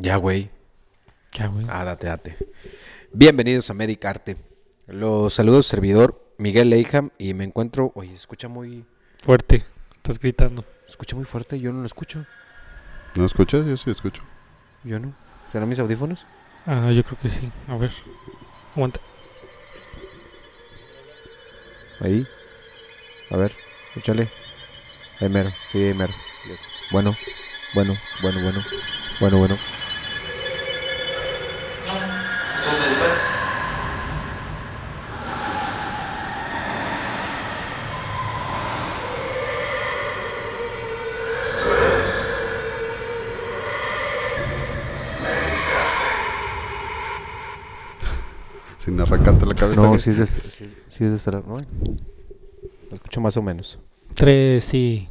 [0.00, 0.50] Ya, güey.
[1.32, 1.66] Ya, güey.
[1.68, 2.36] Ah, date, date.
[3.12, 4.38] Bienvenidos a Medicarte.
[4.86, 7.92] Los saludos servidor Miguel Leiham y me encuentro...
[7.94, 8.86] Oye, se escucha muy...
[9.22, 9.62] Fuerte.
[9.96, 10.64] Estás gritando.
[10.86, 12.24] Se escucha muy fuerte, yo no lo escucho.
[13.14, 13.66] ¿No escuchas?
[13.66, 14.22] Yo sí escucho.
[14.84, 15.12] Yo no.
[15.52, 16.24] ¿Serán mis audífonos?
[16.64, 17.52] Ah, yo creo que sí.
[17.68, 17.92] A ver.
[18.74, 19.00] Aguanta.
[22.00, 22.26] Ahí.
[23.30, 23.52] A ver,
[23.96, 24.28] échale.
[25.20, 25.50] Ahí mero.
[25.70, 26.14] Sí, ahí mero.
[26.90, 27.14] Bueno,
[27.74, 27.92] bueno,
[28.22, 28.60] bueno, bueno.
[29.20, 29.56] Bueno, bueno.
[41.42, 42.36] Esto es.
[48.90, 49.80] Sin arrancarte la cabeza.
[49.80, 51.44] No, sí es de este, sí, sí es de lado.
[51.46, 51.58] ¿no?
[52.90, 53.78] Lo escucho más o menos.
[54.16, 55.06] Tres, sí.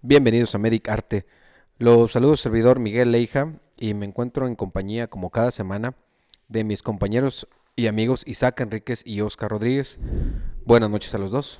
[0.00, 1.26] Bienvenidos a Medic Arte.
[1.78, 5.96] Los saludos servidor Miguel Leija y me encuentro en compañía como cada semana
[6.46, 9.98] de mis compañeros y amigos Isaac Enríquez y Oscar Rodríguez.
[10.64, 11.58] Buenas noches a los dos.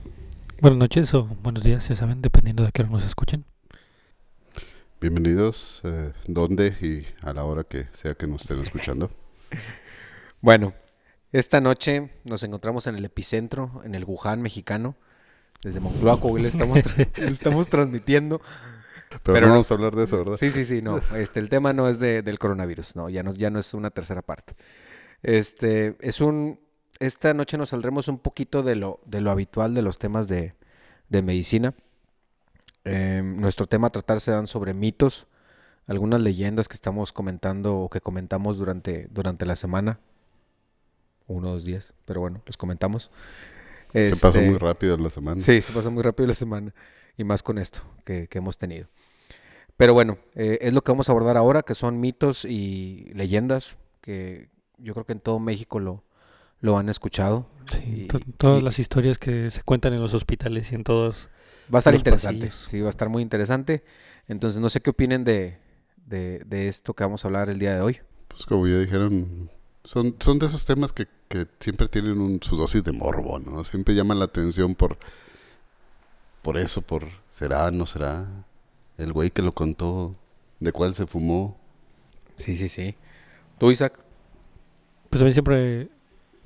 [0.60, 3.44] Buenas noches o buenos días, ya saben, dependiendo de qué hora nos escuchen.
[5.00, 5.80] Bienvenidos.
[5.82, 9.10] Eh, ¿Dónde y a la hora que sea que nos estén escuchando?
[10.44, 10.74] Bueno,
[11.32, 14.96] esta noche nos encontramos en el epicentro, en el Wuhan mexicano.
[15.62, 18.40] Desde Moncloa, Coahuila, estamos, tra- estamos transmitiendo.
[19.10, 20.36] Pero, Pero no no- vamos a hablar de eso, ¿verdad?
[20.36, 20.98] Sí, sí, sí, no.
[21.16, 23.90] Este, el tema no es de- del coronavirus, no, ya no, ya no es una
[23.90, 24.54] tercera parte.
[25.22, 26.58] Este, es un,
[26.98, 30.54] esta noche nos saldremos un poquito de lo, de lo habitual de los temas de,
[31.10, 31.74] de medicina.
[32.84, 35.26] Em, nuestro tema a tratar serán sobre mitos,
[35.86, 40.00] algunas leyendas que estamos comentando o que comentamos durante, durante la semana.
[41.26, 43.10] Uno o dos días, pero bueno, los comentamos.
[43.92, 45.40] Se pasó Este, muy rápido la semana.
[45.40, 46.74] Sí, se pasó muy rápido la semana
[47.16, 48.88] y más con esto que, que hemos tenido.
[49.76, 53.76] Pero bueno, eh, es lo que vamos a abordar ahora, que son mitos y leyendas
[54.00, 56.04] que yo creo que en todo México lo,
[56.60, 57.46] lo han escuchado.
[57.70, 60.84] Sí, Y- to- todas y- las historias que se cuentan en los hospitales y en
[60.84, 61.28] todos.
[61.72, 62.66] Va a estar Los interesante, pasillos.
[62.70, 63.84] sí, va a estar muy interesante.
[64.28, 65.58] Entonces no sé qué opinen de,
[66.06, 68.00] de, de esto que vamos a hablar el día de hoy.
[68.28, 69.50] Pues como ya dijeron,
[69.84, 73.64] son, son de esos temas que, que siempre tienen un, su dosis de morbo, ¿no?
[73.64, 74.98] Siempre llaman la atención por,
[76.42, 78.26] por eso, por será, no será.
[78.98, 80.14] El güey que lo contó,
[80.60, 81.58] de cuál se fumó.
[82.36, 82.94] Sí, sí, sí.
[83.58, 83.98] ¿Tú, Isaac?
[85.10, 85.88] Pues a mí siempre,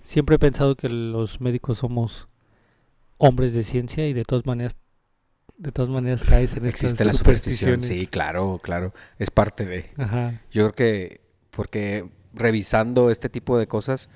[0.02, 2.28] siempre he pensado que los médicos somos
[3.18, 4.76] hombres de ciencia y de todas maneras,
[5.56, 7.86] de todas maneras caes en estas Existe la superstición, supersticiones.
[7.86, 8.92] sí, claro, claro.
[9.18, 9.90] Es parte de...
[9.96, 10.40] Ajá.
[10.50, 11.20] Yo creo que
[11.50, 14.10] porque revisando este tipo de cosas,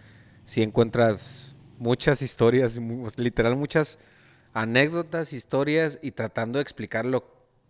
[0.44, 2.78] sí encuentras muchas historias,
[3.16, 3.98] literal muchas
[4.52, 7.24] anécdotas, historias y tratando de explicar lo,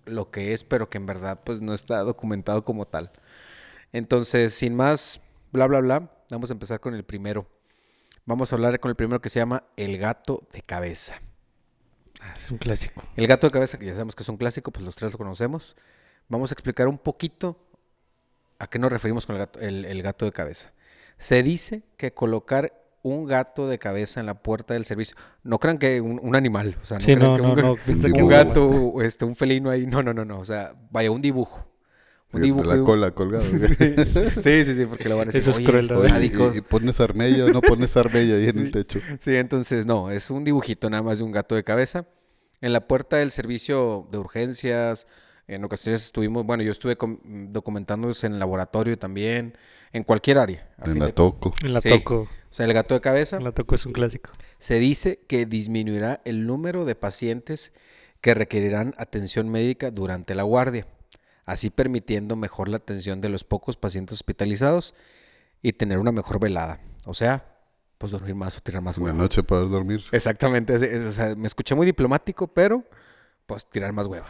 [0.05, 3.11] lo que es, pero que en verdad pues no está documentado como tal.
[3.93, 5.21] Entonces, sin más,
[5.53, 7.47] bla, bla, bla, vamos a empezar con el primero.
[8.27, 11.21] Vamos a hablar con el primero que se llama El gato de cabeza.
[12.21, 13.03] Ah, Es un clásico.
[13.17, 15.19] El gato de cabeza, que ya sabemos que es un clásico, pues los tres lo
[15.19, 15.77] conocemos.
[16.29, 17.59] Vamos a explicar un poquito
[18.61, 20.73] a qué nos referimos con el gato, el- el gato de cabeza.
[21.19, 22.73] Se dice que colocar
[23.03, 26.77] un gato de cabeza en la puerta del servicio, no crean que un, un animal,
[26.83, 29.03] o sea, no Sí, crean no, que no, un, un que un no, gato, o
[29.03, 31.67] este, un felino ahí, no, no, no, no, o sea, vaya, un dibujo.
[32.33, 32.65] Un dibujo.
[32.67, 33.43] la de un- cola colgada.
[34.41, 35.41] Sí, sí, sí, porque lo van a decir.
[35.41, 35.97] Eso es "Oye, crueldad".
[35.97, 36.55] estos Oye, sádicos".
[36.55, 39.01] y, y pones armella o no pones armella ahí en el techo.
[39.19, 42.07] Sí, entonces no, es un dibujito nada más de un gato de cabeza.
[42.61, 45.07] En la puerta del servicio de urgencias,
[45.55, 46.97] en ocasiones estuvimos, bueno, yo estuve
[47.49, 49.57] documentándose en el laboratorio también,
[49.93, 50.69] en cualquier área.
[50.85, 51.55] En la toco.
[51.63, 51.89] En la Sí.
[51.89, 52.23] toco.
[52.23, 54.31] O sea, el gato de cabeza En la toco es un clásico.
[54.59, 57.73] se dice que disminuirá el número de pacientes
[58.21, 60.87] que requerirán atención médica durante la guardia,
[61.45, 64.95] así permitiendo mejor la atención de los pocos pacientes hospitalizados
[65.63, 66.81] y tener una mejor velada.
[67.07, 67.47] O sea,
[67.99, 69.17] pues dormir más o tirar más hueva.
[69.17, 70.03] noche para dormir.
[70.13, 72.85] Exactamente, o sea, me escuché muy diplomático, pero
[73.47, 74.27] pues tirar más hueva.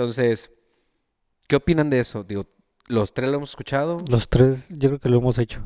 [0.00, 0.50] Entonces,
[1.46, 2.24] ¿qué opinan de eso?
[2.24, 2.46] Digo,
[2.88, 3.98] los tres lo hemos escuchado.
[4.08, 5.60] Los tres, yo creo que lo hemos hecho.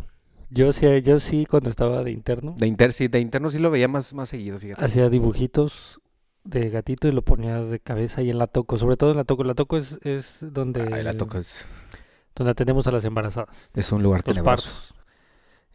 [0.50, 3.70] Yo sí, yo sí cuando estaba de interno, De, inter, sí, de interno sí lo
[3.70, 4.85] veía más, más seguido, fíjate.
[4.85, 6.00] hacía dibujitos
[6.44, 9.25] de gatito y lo ponía de cabeza y en la toco, sobre todo en la
[9.25, 9.44] toco.
[9.44, 11.64] La toco es, es donde, Ahí la tocas.
[12.35, 14.69] donde atendemos a las embarazadas, Es un lugar los tenebroso.
[14.70, 14.94] partos.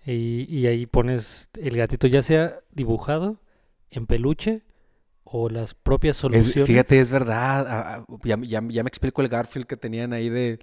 [0.05, 3.37] Y, y ahí pones el gatito ya sea dibujado
[3.89, 4.63] en peluche
[5.31, 6.67] o las propias Es- soluciones.
[6.67, 7.65] fíjate, es verdad.
[7.67, 10.59] ah, ah, ya, ya- ya me explico el Garfield que tenían ahí de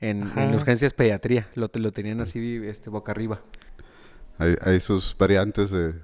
[0.00, 0.22] en,
[0.54, 1.48] urgencias pediatría.
[1.54, 3.42] Lo, te- lo tenían así, este, boca arriba.
[4.38, 5.94] Hay, hay sus variantes de,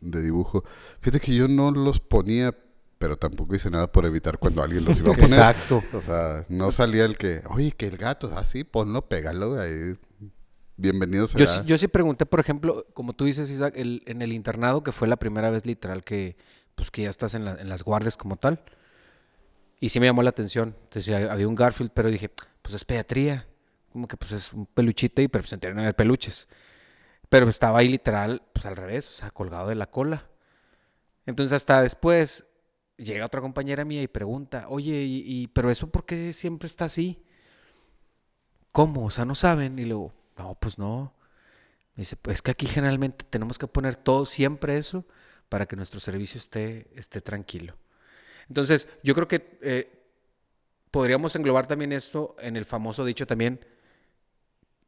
[0.00, 0.64] de dibujo.
[1.00, 2.54] Fíjate que yo no los ponía
[2.96, 5.28] pero tampoco hice nada por evitar cuando alguien los iba a poner.
[5.28, 5.82] Exacto.
[5.92, 9.94] O sea, no salía el que, oye, que el gato, así, ponlo, pégalo, ahí.
[10.76, 11.52] Bienvenido Yo, será.
[11.52, 14.90] sí- yo sí pregunté, por ejemplo, como tú dices, Isaac, el- en el internado, que
[14.90, 16.36] fue la primera vez literal que,
[16.74, 18.62] pues, que ya estás en, la- en las guardias como tal.
[19.80, 20.76] Y sí me llamó la atención.
[20.84, 22.30] Entonces había un Garfield, pero dije,
[22.62, 23.46] pues es pediatría.
[23.92, 26.48] Como que pues es un peluchito y pero pues en haber peluches.
[27.28, 30.28] Pero estaba ahí literal, pues al revés, o sea, colgado de la cola.
[31.26, 32.46] Entonces hasta después
[32.96, 37.22] llega otra compañera mía y pregunta, oye, pero eso por qué siempre está así?
[38.72, 39.04] ¿Cómo?
[39.06, 39.78] O sea, no saben.
[39.78, 41.14] Y luego, no, pues no.
[41.96, 45.06] Me dice, pues es que aquí generalmente tenemos que poner todo, siempre eso,
[45.48, 47.74] para que nuestro servicio esté, esté tranquilo.
[48.48, 49.90] Entonces, yo creo que eh,
[50.90, 53.60] podríamos englobar también esto en el famoso dicho también,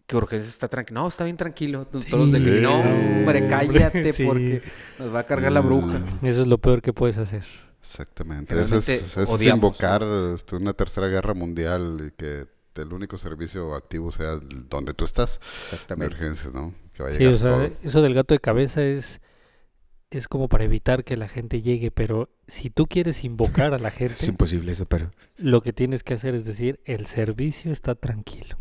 [0.07, 1.01] que urgencia está tranquilo.
[1.01, 1.85] No, está bien tranquilo.
[1.87, 4.25] Todos los del no, hombre, cállate, Sí.
[4.25, 4.63] porque
[4.99, 6.01] nos va a cargar la bruja.
[6.23, 7.45] Eso es lo peor que puedes hacer.
[7.81, 8.55] Exactamente.
[8.55, 10.35] Eso es, Generalmente eso es odiamos, invocar ¿no?
[10.35, 14.39] este, una tercera guerra mundial y que el único servicio activo sea
[14.69, 15.41] donde tú estás.
[15.41, 16.15] De Exactamente.
[16.15, 16.75] urgencias, ¿no?
[16.95, 17.71] Que va a Sí, llegar o sea, todo.
[17.83, 19.21] eso del gato de cabeza es,
[20.17, 23.91] es como para evitar que la gente llegue, pero si tú quieres invocar a la
[23.93, 27.95] gente, Es imposible eso, pero lo que tienes que hacer es decir, el servicio está
[27.95, 28.57] tranquilo.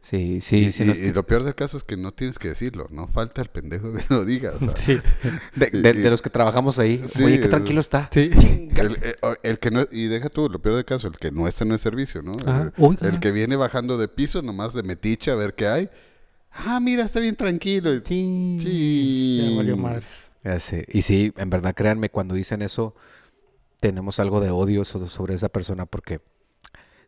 [0.00, 0.82] sí, sí, y, sí.
[0.82, 3.40] y- nos- y lo peor del caso es que no tienes que decirlo, no falta
[3.40, 4.52] el pendejo que lo diga.
[4.54, 4.98] o sea, Sí,
[5.56, 7.02] de, de- de los que trabajamos ahí.
[7.14, 8.08] Sí, Oye, qué tranquilo está.
[8.12, 8.30] sí.
[8.76, 11.30] el, eh, o- el que no, y deja tú, lo peor del caso, el que
[11.30, 12.32] no está en el servicio, ¿no?
[12.46, 13.08] Ah, el, oiga.
[13.08, 15.88] el que viene bajando de piso nomás de metiche a ver qué hay.
[16.56, 17.90] Ah, mira, está bien tranquilo.
[18.04, 19.38] Sí, Sí.
[19.50, 19.76] ya valió.
[20.88, 22.94] Y sí, en verdad, créanme, cuando dicen eso,
[23.80, 26.20] tenemos algo de odio so- sobre esa persona porque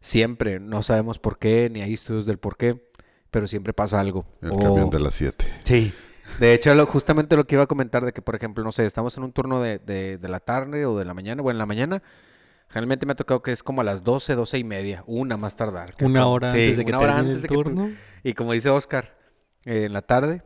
[0.00, 2.82] siempre, no sabemos por qué, ni hay estudios del por qué,
[3.30, 4.24] pero siempre pasa algo.
[4.42, 5.46] El O- camión de las 7.
[5.64, 5.92] Sí.
[6.40, 8.84] De hecho, lo- justamente lo que iba a comentar de que, por ejemplo, no sé,
[8.86, 11.58] estamos en un turno de, de- de la tarde o de la mañana, o en
[11.58, 12.02] la mañana.
[12.68, 15.54] Generalmente me ha tocado que es como a las 12, 12 y media, una más
[15.54, 15.94] tardar.
[16.00, 17.90] Una hora sí, antes de que hora termine antes el de que turno.
[18.24, 19.16] y como dice Oscar,
[19.66, 20.42] eh, en la tarde,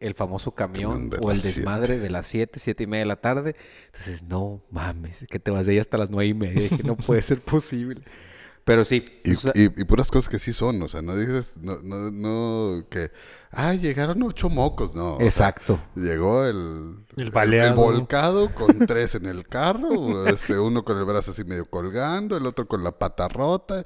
[0.00, 1.56] el famoso camión o el siete.
[1.56, 3.56] desmadre de las 7, 7 y media de la tarde.
[3.86, 6.62] Entonces, no mames, que te vas de ahí hasta las 9 y media.
[6.62, 8.02] Dije, no puede ser posible.
[8.68, 11.16] Pero sí, Y, o sea, y- y puras cosas que sí son, o sea, no
[11.16, 13.10] dices, no, no, no, que,
[13.50, 15.14] ah, llegaron ocho mocos, no.
[15.14, 15.80] o sea, exacto.
[15.96, 17.74] llegó el, El baleado.
[17.76, 22.44] volcado con tres en el carro, este, uno con el brazo así medio colgando, el
[22.44, 23.84] otro con la pata rota,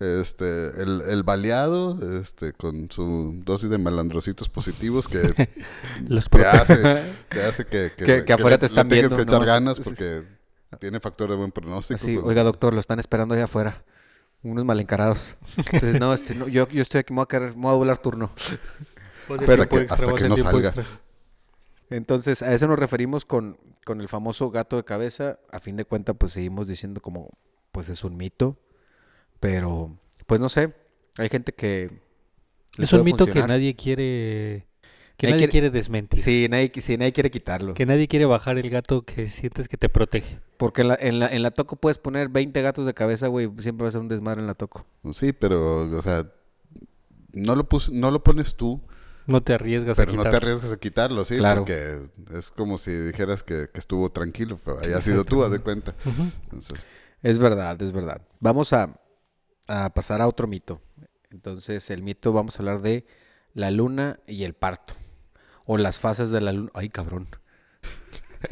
[0.00, 5.48] este, el, el baleado, este, con su dosis de malandrocitos positivos que
[6.08, 6.76] Los te hace,
[7.30, 10.24] te hace que, Que- que afuera te están viendo, que echar ganas porque
[10.80, 11.94] tiene factor de buen pronóstico.
[11.94, 13.84] Así, pues, oiga, doctor, lo están esperando allá afuera.
[14.44, 15.36] Unos mal encarados.
[15.56, 17.74] Entonces, no, este, no, yo, yo estoy aquí, me voy a, quedar- me voy a
[17.74, 18.30] volar turno.
[19.26, 20.68] Pues Hasta el tiempo que- extra, hasta que no tiempo salga.
[20.68, 20.84] extra.
[21.90, 25.38] Entonces, a eso nos referimos con, con el famoso gato de cabeza.
[25.50, 27.30] A fin de cuentas, pues seguimos diciendo como,
[27.72, 28.58] pues es un mito.
[29.40, 30.74] Pero, pues no sé.
[31.16, 31.90] Hay gente que...
[32.78, 34.66] Es un mito que nadie quiere
[35.16, 36.18] que Nadie nadie quiere- quiere desmentir.
[36.20, 37.74] Sí, nadie, sí, nadie quiere quitarlo.
[37.74, 40.40] Que nadie quiere bajar el gato que sientes que te protege.
[40.56, 43.50] Porque en la, en, la, en la toco puedes poner 20 gatos de cabeza, güey.
[43.58, 44.84] Siempre va a ser un desmadre en la toco.
[45.12, 46.26] Sí, pero, o sea,
[47.32, 48.80] no lo, pus- no lo pones tú,
[49.26, 50.30] No te arriesgas pero a no quitar.
[50.32, 51.62] te arriesgas a quitarlo, sí, Claro.
[51.62, 51.98] porque
[52.36, 55.94] es como si dijeras que, que estuvo tranquilo, pero haya sido tú, haz de cuenta.
[56.44, 56.86] Entonces,
[57.22, 58.20] Es verdad, es verdad.
[58.40, 59.00] Vamos a,
[59.68, 60.80] a pasar a otro mito.
[61.30, 63.06] Entonces, el mito vamos a hablar de
[63.54, 64.94] la luna y el parto.
[65.64, 66.70] O las fases de la luna.
[66.74, 67.26] Ay, cabrón.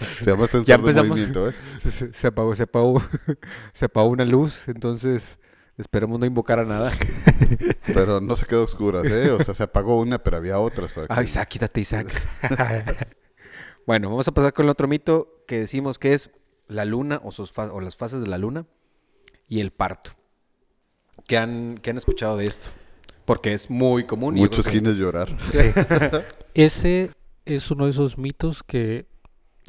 [0.00, 1.08] se llama sensor Ya de empezamos.
[1.10, 1.54] movimiento, ¿eh?
[1.78, 3.02] Se, se- se apagó, se apagó,
[3.72, 4.66] se apagó una luz.
[4.68, 5.38] Entonces,
[5.78, 6.92] esperemos no invocar a nada.
[7.86, 9.30] Pero no se quedó oscura, ¿eh?
[9.30, 10.92] O sea, se apagó una, pero había otras.
[10.92, 12.10] Para que- Ay, Isaac, quítate, Isaac.
[13.86, 16.30] Bueno, vamos a pasar con el otro mito que decimos que es
[16.68, 18.66] la luna o, sus o las fases de la luna
[19.46, 20.12] y el parto.
[21.28, 22.70] ¿Qué han, qué han escuchado de esto?
[23.24, 24.34] Porque es muy común.
[24.34, 25.28] Muchos gines llorar.
[26.54, 27.10] Ese
[27.46, 29.06] es uno de esos mitos que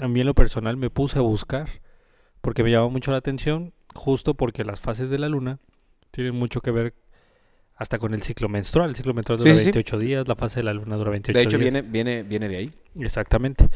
[0.02, 1.70] a mí en lo personal me puse a buscar
[2.42, 5.60] porque me llamó mucho la atención, justo porque las fases de la luna
[6.12, 6.94] tienen mucho que ver
[7.76, 8.90] hasta con el ciclo menstrual.
[8.90, 9.66] El ciclo menstrual dura sí, sí.
[9.66, 11.72] 28 días, la fase de la luna dura 28 De hecho, días.
[11.72, 12.72] viene, viene, viene de ahí.
[13.00, 13.70] Exactamente.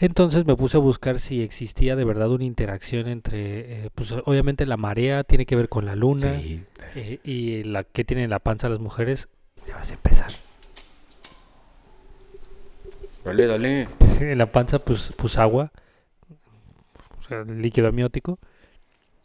[0.00, 4.64] Entonces me puse a buscar si existía de verdad una interacción entre, eh, pues obviamente
[4.64, 6.62] la marea tiene que ver con la luna Sí.
[6.94, 9.28] eh, y la que tiene en la panza las mujeres.
[9.66, 10.30] Ya vas a empezar.
[13.24, 13.88] Dale, dale.
[14.20, 15.70] En la panza, pues, pues agua,
[17.18, 18.38] o sea, líquido amniótico.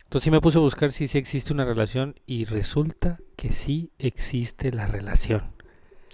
[0.03, 3.91] Entonces sí me puse a buscar si sí existe una relación y resulta que sí
[3.99, 5.41] existe la relación.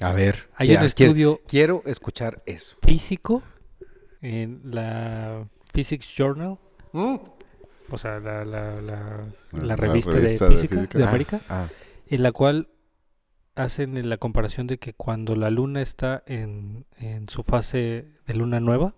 [0.01, 0.49] A ver.
[0.55, 2.77] Hay ya, un quiero- estudio Quiero escuchar eso.
[2.81, 3.43] físico
[4.21, 6.57] en la Physics Journal
[6.93, 7.15] ¿Mm?
[7.91, 11.05] o sea, la, la, la, La- la la revista, revista de, de física de, física.
[11.05, 11.67] Ah, América, ah,
[12.07, 12.67] en la cual
[13.55, 18.59] hacen la comparación de que cuando la luna está en, en su fase de luna
[18.59, 18.93] nueva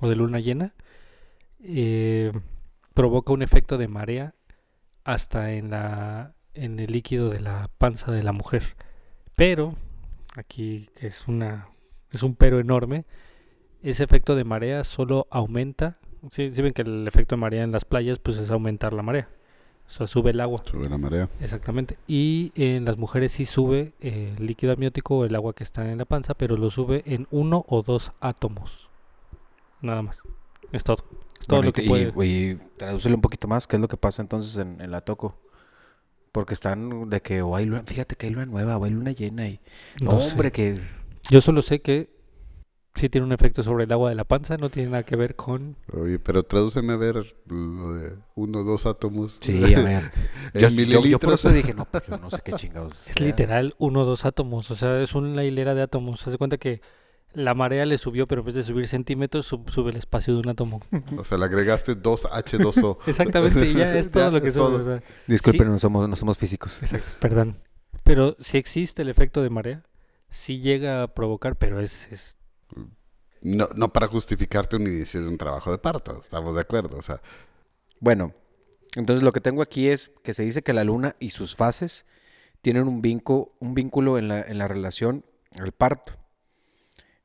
[0.00, 0.74] o de luna llena,
[1.62, 2.32] eh,
[2.92, 4.34] provoca un efecto de marea
[5.04, 8.76] hasta en la en el líquido de la panza de la mujer.
[9.36, 9.74] Pero
[10.36, 11.68] aquí que es una
[12.10, 13.06] es un pero enorme,
[13.90, 15.98] ese efecto de marea solo aumenta.
[16.30, 19.02] Sí, sí ven que el efecto de marea en las playas pues es aumentar la
[19.02, 19.28] marea.
[19.86, 20.62] O sea, sube el agua.
[20.64, 21.28] Sube la marea.
[21.40, 21.98] Exactamente.
[22.06, 25.90] Y en las mujeres sí sube eh, el líquido amniótico o el agua que está
[25.92, 28.88] en la panza, pero lo sube en uno o dos átomos.
[29.82, 30.22] Nada más.
[30.72, 30.96] Es todo.
[31.38, 32.26] Es todo Bueno, lo y que que- puede.
[32.26, 35.02] y, y tradúcele un poquito más, ¿qué es lo que pasa entonces en, en la
[35.02, 35.38] Toco?
[36.32, 39.12] Porque están de que o hay luna, fíjate que hay luna nueva, o hay luna
[39.12, 39.60] llena y...
[40.02, 40.30] No, No sé.
[40.32, 40.80] hombre, que...
[41.30, 42.08] Yo solo sé que
[42.94, 45.34] sí tiene un efecto sobre el agua de la panza, no tiene nada que ver
[45.34, 45.76] con...
[45.92, 49.38] Oye, pero tradúceme a ver lo de uno o dos átomos.
[49.40, 50.12] Sí, a ver.
[50.52, 53.08] En yo, yo- yo por eso dije, no, pues yo no sé qué chingados.
[53.08, 53.26] Es sea.
[53.26, 56.24] literal uno o dos átomos, o sea, es una hilera de átomos.
[56.26, 56.80] Haz de cuenta que
[57.32, 60.38] la marea le subió, pero en vez de subir centímetros, sub- sube el espacio de
[60.40, 60.80] un átomo.
[61.16, 62.98] O sea, le agregaste dos H2O.
[63.08, 64.80] Exactamente, y ya es todo Ya, lo que todo.
[64.80, 65.72] o sea, Disculpen, Sí.
[65.72, 66.80] no, somos, no somos físicos.
[66.80, 67.56] Exacto, perdón.
[68.04, 69.82] Pero si existe el efecto de marea,
[70.30, 72.36] sí llega a provocar, pero es, es
[73.42, 76.96] No, no para justificarte un inicio de un trabajo de parto, estamos de acuerdo.
[76.96, 77.20] O sea,
[78.00, 78.32] Bueno,
[78.94, 82.06] entonces lo que tengo aquí es que se dice que la luna y sus fases
[82.62, 85.24] tienen un, vinco, un vínculo en la, en la relación
[85.58, 86.14] al parto.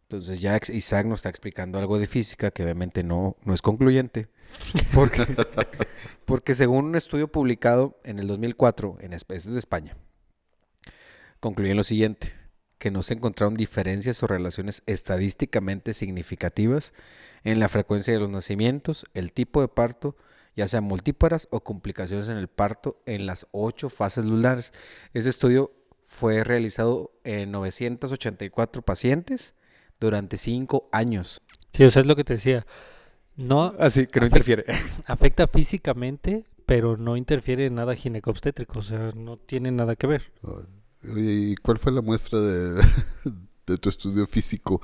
[0.03, 4.27] Entonces ya Isaac nos está explicando algo de física que obviamente no, no es concluyente.
[4.95, 5.27] Porque,
[6.25, 9.95] porque según un estudio publicado en el 2004 en es de España,
[11.39, 12.33] concluyen lo siguiente,
[12.79, 16.93] que no se encontraron diferencias o relaciones estadísticamente significativas
[17.43, 20.15] en la frecuencia de los nacimientos, el tipo de parto,
[20.55, 24.73] ya sean multíparas o complicaciones en el parto en las ocho fases lunares.
[25.13, 25.71] Ese estudio
[26.05, 29.53] fue realizado en 984 pacientes
[29.99, 31.41] durante cinco años.
[31.71, 32.65] Sí, o sea, es lo que te decía.
[33.35, 34.65] No Así que no Afecta- interfiere.
[35.05, 40.31] afecta físicamente, pero no interfiere en nada ginecobstétrico, o sea, no tiene nada que ver.
[41.03, 42.81] Oye, ¿y cuál fue la muestra de,
[43.67, 44.79] de tu estudio físico?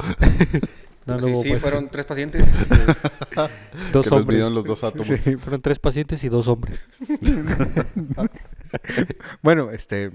[1.05, 2.51] No, sí, sí, fueron tres pacientes.
[2.51, 2.75] este,
[3.93, 4.39] dos que hombres.
[4.51, 5.07] los dos átomos.
[5.07, 6.84] Sí, fueron tres pacientes y dos hombres.
[9.41, 10.12] bueno, este...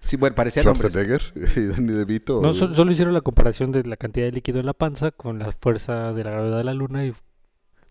[0.00, 0.92] Sí, bueno, parecían hombres.
[0.92, 2.40] Schwarzenegger y Danny DeVito.
[2.40, 5.38] No, o- solo hicieron la comparación de la cantidad de líquido en la panza con
[5.38, 7.12] la fuerza de la gravedad de la luna y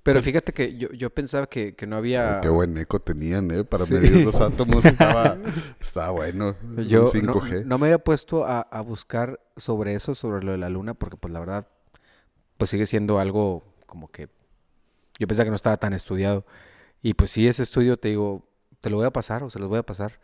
[0.04, 2.42] Pero fíjate que yo, yo pensaba que, que no había...
[2.42, 3.64] Qué buen eco tenían, ¿eh?
[3.64, 3.94] Para Sí.
[3.94, 5.38] medir los átomos estaba,
[5.80, 6.56] estaba bueno.
[6.88, 7.64] Yo un no, 5G.
[7.66, 11.16] no me había puesto a, a buscar sobre eso, sobre lo de la luna, porque
[11.16, 11.68] pues la verdad,
[12.58, 14.28] pues sigue siendo algo como que
[15.20, 16.46] yo pensaba que no estaba tan estudiado.
[17.02, 18.46] Y pues sí, ese estudio te digo,
[18.82, 20.20] te lo voy a pasar o se los voy a pasar,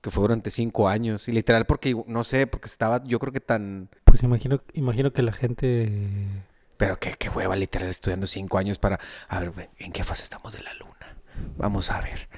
[0.00, 1.28] que fue durante cinco años.
[1.28, 3.90] Y literal porque, no sé, porque estaba yo creo que tan...
[4.04, 6.26] pues imagino, imagino que la gente...
[6.80, 8.98] Pero qué, qué hueva literal estudiando cinco años para...
[9.28, 11.14] A ver, ¿en qué fase estamos de la luna?
[11.58, 12.30] Vamos a ver.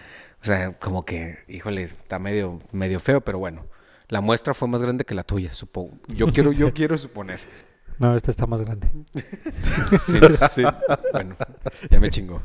[0.43, 3.65] O sea, como que, híjole, está medio, medio feo, pero bueno.
[4.09, 5.97] La muestra fue más grande que la tuya, supongo.
[6.09, 7.39] Yo quiero, yo quiero suponer.
[8.03, 8.91] No, esta está más grande.
[10.05, 10.19] Sí,
[10.51, 10.63] sí.
[11.13, 11.37] Bueno,
[11.89, 12.43] ya me chingó.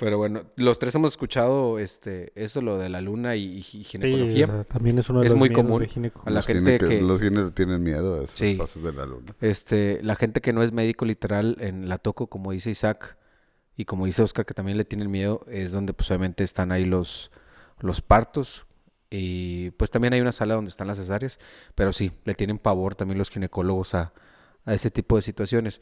[0.00, 3.84] Pero bueno, los tres hemos escuchado este, eso, lo de la luna y, y Sí,
[3.84, 4.44] ginecología.
[4.46, 6.46] o sea, también es uno de Es los muy miedos común de a la los
[6.46, 8.56] gente gine- que- Los gines tienen miedo a esas Sí.
[8.56, 9.32] fases de la luna.
[9.40, 13.16] Este, la gente que no es médico literal en la toco, como dice Isaac,
[13.76, 16.84] y como dice Oscar, que también le tienen miedo, es donde pues obviamente están ahí
[16.84, 17.30] los,
[17.78, 18.66] los partos.
[19.08, 21.38] Y pues también hay una sala donde están las cesáreas,
[21.74, 24.12] pero sí, le tienen pavor también los ginecólogos a,
[24.64, 25.80] a ese tipo de situaciones.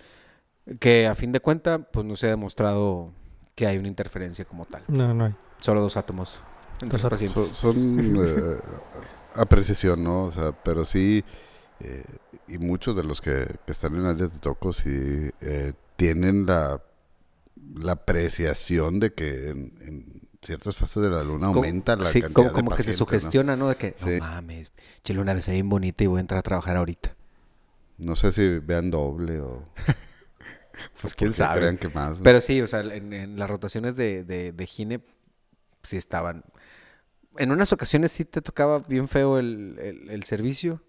[0.78, 3.12] Que a fin de cuentas, pues no se ha demostrado
[3.54, 4.82] que hay una interferencia como tal.
[4.88, 5.34] No, no hay.
[5.60, 6.40] Solo dos átomos
[6.80, 7.10] Dos átomos.
[7.10, 7.48] pacientes.
[7.56, 8.60] Son, son, eh,
[9.34, 10.24] apreciación, ¿no?
[10.24, 11.24] O sea, pero sí,
[11.80, 12.04] eh,
[12.48, 16.82] y muchos de los que, que están en áreas de toco sí eh, tienen la,
[17.74, 22.20] la apreciación de que en, en ciertas fases de la luna Como- aumenta la sí,
[22.22, 23.68] cantidad como, de como que se sugestiona, ¿no?
[23.68, 24.10] De que, Sí.
[24.18, 24.72] no mames,
[25.04, 27.14] chile una vez bien bonita y voy a entrar a trabajar ahorita.
[28.04, 29.64] No sé si vean doble o...
[31.02, 31.60] Pues o quién sabe.
[31.60, 32.18] crean que más.
[32.18, 32.22] ¿no?
[32.24, 35.00] Pero sí, o sea, en, en las rotaciones de, de, de Gine
[35.82, 36.42] sí estaban.
[37.36, 40.82] En unas ocasiones sí te tocaba bien feo el, el, el servicio,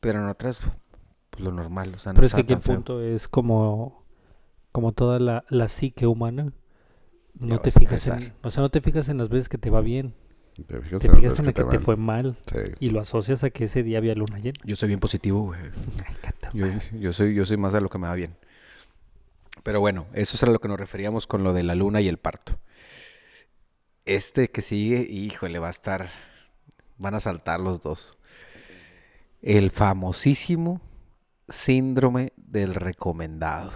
[0.00, 0.58] pero en otras,
[1.30, 2.74] pues lo normal, o sea, no Pero es que aquí el feo.
[2.76, 4.04] punto es como,
[4.72, 6.52] como toda la, la psique humana.
[7.34, 9.70] Ya No te fijas en, o sea, no te fijas en las veces que te
[9.70, 10.12] va bien,
[10.64, 12.58] ¿Te fijas te en fijas veces en la que te fue mal Sí.
[12.80, 14.58] y lo asocias a que ese día había luna llena.
[14.64, 15.60] Yo soy bien positivo, güey.
[16.54, 16.66] Yo,
[16.98, 18.36] yo soy, yo soy más de lo que me va bien.
[19.62, 22.08] Pero bueno, eso es a lo que nos referíamos con lo de la luna y
[22.08, 22.58] el parto.
[24.04, 26.08] Este que sigue, híjole, va a estar.
[26.98, 28.16] Van a saltar los dos.
[29.42, 30.80] El famosísimo
[31.48, 33.72] síndrome del recomendado.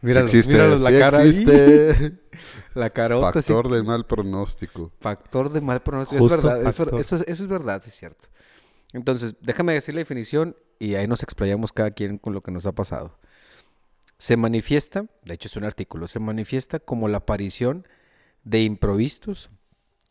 [0.00, 1.28] Míralo, sí existe, míralo, la sí cara ahí.
[1.28, 2.12] existe.
[2.74, 3.40] La carota.
[3.42, 3.52] sí.
[3.52, 4.92] Factor de mal pronóstico.
[5.00, 6.20] Factor de mal pronóstico.
[6.22, 7.00] Justo es verdad, es ver- factor.
[7.00, 8.26] eso, es- eso es verdad, sí es cierto.
[8.92, 12.66] Entonces, déjame decir la definición y ahí nos explayamos cada quien con lo que nos
[12.66, 13.18] ha pasado.
[14.18, 17.86] Se manifiesta, de hecho es un artículo, se manifiesta como la aparición
[18.44, 19.50] de improvistos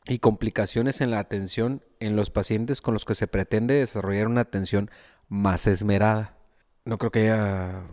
[0.06, 4.42] y complicaciones en la atención en los pacientes con los que se pretende desarrollar una
[4.42, 4.92] atención
[5.30, 6.36] más esmerada.
[6.84, 7.84] No creo que haya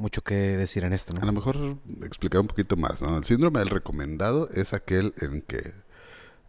[0.00, 1.26] mucho que decir en esto, A ¿no?
[1.26, 3.02] lo mejor explicar un poquito más.
[3.02, 3.16] ¿no?
[3.16, 5.72] El síndrome del recomendado es aquel en que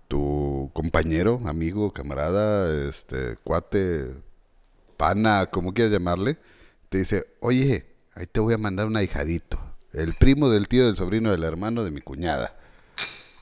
[0.08, 4.14] tu compañero, amigo, camarada, este, cuate,
[4.98, 6.38] pana, como quieras llamarle,
[6.90, 9.60] te dice, oye, ahí te voy a mandar un ahijadito.
[9.94, 12.58] El primo del tío, del sobrino, del hermano de mi cuñada.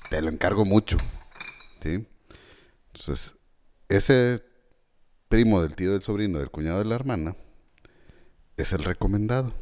[0.09, 0.97] Te lo encargo mucho.
[1.81, 2.05] ¿Sí?
[2.93, 3.33] Entonces,
[3.87, 4.43] ese
[5.27, 7.35] primo del tío, del sobrino, del cuñado de la hermana,
[8.57, 9.53] es el recomendado.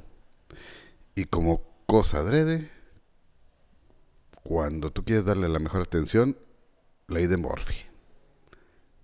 [1.17, 2.69] Y como cosa adrede,
[4.43, 6.37] cuando tú quieres darle la mejor atención,
[7.07, 7.73] ley de Murphy.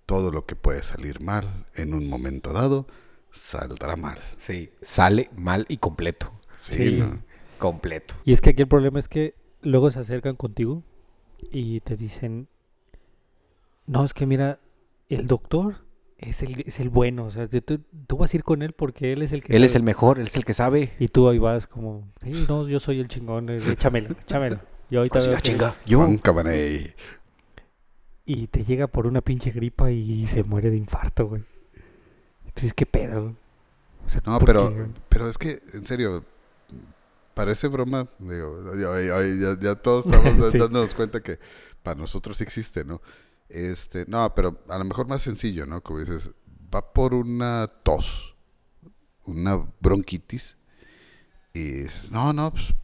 [0.06, 2.86] Todo lo que puede salir mal en un momento dado,
[3.32, 4.20] saldrá mal.
[4.36, 4.70] Sí.
[4.80, 6.32] Sale mal y completo.
[6.60, 6.96] Sí, Sí.
[6.98, 7.20] ¿no?
[7.58, 8.14] Completo.
[8.24, 10.84] Y es que aquí el problema es que luego se acercan contigo
[11.50, 12.46] y te dicen,
[13.88, 14.60] no, es que mira,
[15.08, 15.83] el doctor
[16.18, 19.12] es el, es el bueno, o sea, tú, tú- vas a ir con él porque
[19.12, 19.78] él es el que Él es sabe".
[19.80, 20.92] el mejor, él es el que sabe.
[20.98, 24.60] Y tú ahí vas como, sí, no, yo soy el chingón, eh, échamelo, échamelo.
[24.90, 25.42] Yo ahorita Así, ah, que-".
[25.42, 25.74] chinga.
[25.86, 26.06] Yo.
[28.26, 31.42] Y te llega por una pinche gripa y se muere de infarto, güey.
[32.46, 33.34] Entonces, ¿qué pedo?
[34.06, 34.86] O sea, No, ¿por pero, qué?
[35.08, 36.24] pero es que, en serio,
[37.34, 38.08] parece broma.
[38.18, 39.22] Digo, ya, ya-
[39.54, 40.58] ya- ya todos estamos Sí.
[40.58, 41.38] dándonos cuenta que
[41.82, 43.02] para nosotros existe, ¿no?
[43.48, 45.82] Este, no, pero a lo mejor más sencillo, ¿no?
[45.82, 46.32] Como dices,
[46.74, 48.34] va por una tos,
[49.24, 50.56] una bronquitis,
[51.52, 52.74] y dices, no, no, pues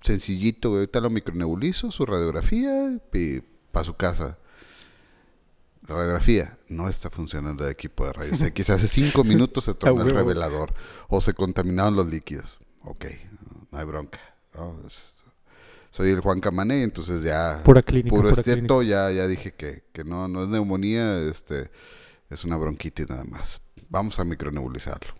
[0.00, 3.40] sencillito, güey, ahorita lo micronebulizo, su radiografía, y
[3.72, 4.38] para su casa.
[5.86, 8.70] La radiografía no está funcionando el equipo de rayos X.
[8.70, 10.74] Hace cinco minutos se tronó el revelador
[11.08, 12.60] o se contaminaron los líquidos.
[12.84, 13.06] Ok,
[13.70, 14.20] no hay bronca.
[14.54, 14.80] ¿no?
[14.86, 15.17] Es-
[15.90, 19.84] soy el Juan Camané, entonces ya Pura clínica, puro pura esteto, ya, ya dije que,
[19.92, 21.70] que no, no es neumonía, este,
[22.30, 23.60] es una bronquitis nada más.
[23.88, 25.14] Vamos a micronebulizarlo.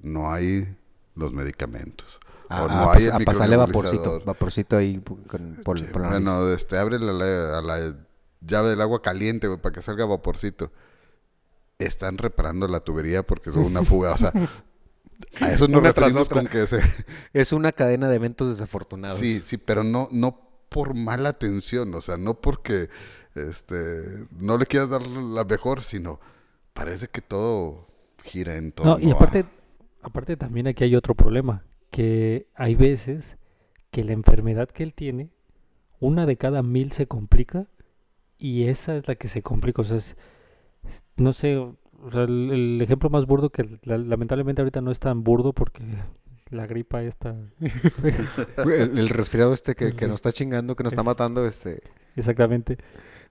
[0.00, 0.76] No hay
[1.14, 2.20] los medicamentos.
[2.48, 4.20] A, o a no hay pas- el a pasarle vaporcito.
[4.24, 6.24] Vaporcito ahí pu- con- por, Sí, por la nariz.
[6.24, 7.94] bueno, este, abre la, la- a la
[8.40, 10.72] llave del agua caliente, para que salga vaporcito.
[11.78, 14.32] Están reparando la tubería porque es una fuga, o sea,
[15.40, 16.80] a eso nos referimos con que se...
[17.32, 19.18] Es una cadena de eventos desafortunados.
[19.18, 22.88] Sí, sí, pero no, no por mala atención, o sea, no porque
[23.34, 26.20] este, no le quieras dar la mejor, sino
[26.74, 27.86] parece que todo
[28.24, 29.44] gira en torno No, y a- aparte,
[30.02, 33.38] aparte también aquí hay otro problema, que hay veces
[33.90, 35.30] que la enfermedad que él tiene,
[36.00, 37.66] una de cada mil se complica
[38.38, 39.82] y esa es la que se complica.
[39.82, 40.16] O sea, es-
[41.16, 41.66] no sé,
[42.02, 45.52] o sea, el, el ejemplo más burdo que la- lamentablemente ahorita no es tan burdo
[45.52, 45.82] porque
[46.50, 47.34] la gripa está
[48.64, 51.82] El, el resfriado este que, que nos está chingando, que nos está Es- matando, este...
[52.16, 52.78] exactamente.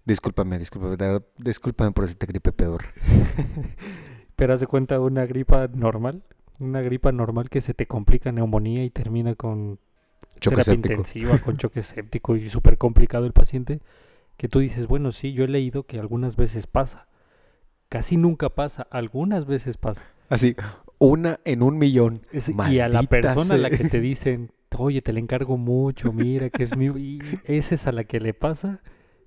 [0.05, 1.19] Discúlpame, discúlpame.
[1.37, 2.83] Discúlpame por decirte gripe peor.
[4.35, 6.23] Pero haz de cuenta una gripa normal,
[6.59, 9.79] una gripa normal que se te complica neumonía y termina con
[10.39, 10.93] Choque terapia séptico.
[10.93, 13.81] intensiva con choque séptico y súper complicado el paciente,
[14.37, 17.07] que tú dices, bueno, sí, yo he leído que algunas veces pasa.
[17.89, 20.05] Casi nunca pasa, algunas veces pasa.
[20.29, 20.55] Así,
[20.99, 22.21] una en un millón.
[22.31, 26.11] Es- y a la persona a la que te dicen, oye, te le encargo mucho,
[26.11, 26.87] mira que es mi...
[26.97, 28.81] Y esa es a la que le pasa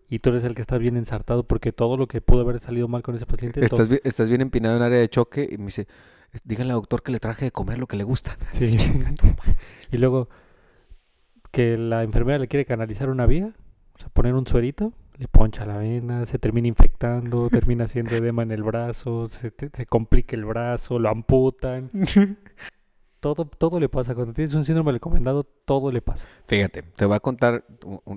[0.09, 2.87] y tú eres el que está bien ensartado porque todo lo que pudo haber salido
[2.88, 3.64] mal con ese paciente...
[3.64, 5.87] Estás, bien- estás bien empinado en área de choque y me dice,
[6.33, 8.37] "Es- díganle al doctor que le traje de comer lo que le gusta.
[8.53, 8.77] Sí.
[9.92, 10.29] Y luego
[11.51, 13.53] que la enfermera le quiere canalizar una vía,
[13.94, 18.42] o sea, poner un suerito, le poncha la vena, se termina infectando, termina haciendo edema
[18.42, 21.90] en el brazo, se, te- se complica el brazo, lo amputan.
[23.20, 24.14] Todo, todo le pasa.
[24.14, 26.26] Cuando tienes un síndrome recomendado, todo le pasa.
[26.46, 27.66] Fíjate, te voy a contar,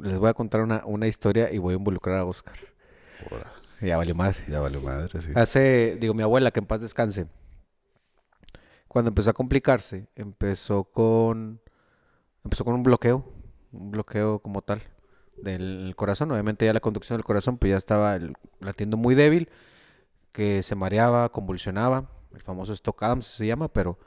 [0.02, 2.56] les voy a contar una, una historia y voy a involucrar a Oscar.
[3.82, 4.38] Ya valió madre.
[4.48, 5.34] ya valió madre, sí.
[5.36, 7.28] Hace, digo, mi abuela, que en paz descanse.
[8.88, 11.60] Cuando empezó a complicarse, empezó con,
[12.46, 13.26] empezó con un bloqueo,
[13.74, 14.82] un bloqueo como tal
[15.44, 16.32] del corazón.
[16.32, 19.50] Obviamente ya la conducción del corazón, pues ya estaba el- latiendo muy débil,
[20.32, 24.00] que se mareaba, convulsionaba, el famoso Stock Adams se llama, pero,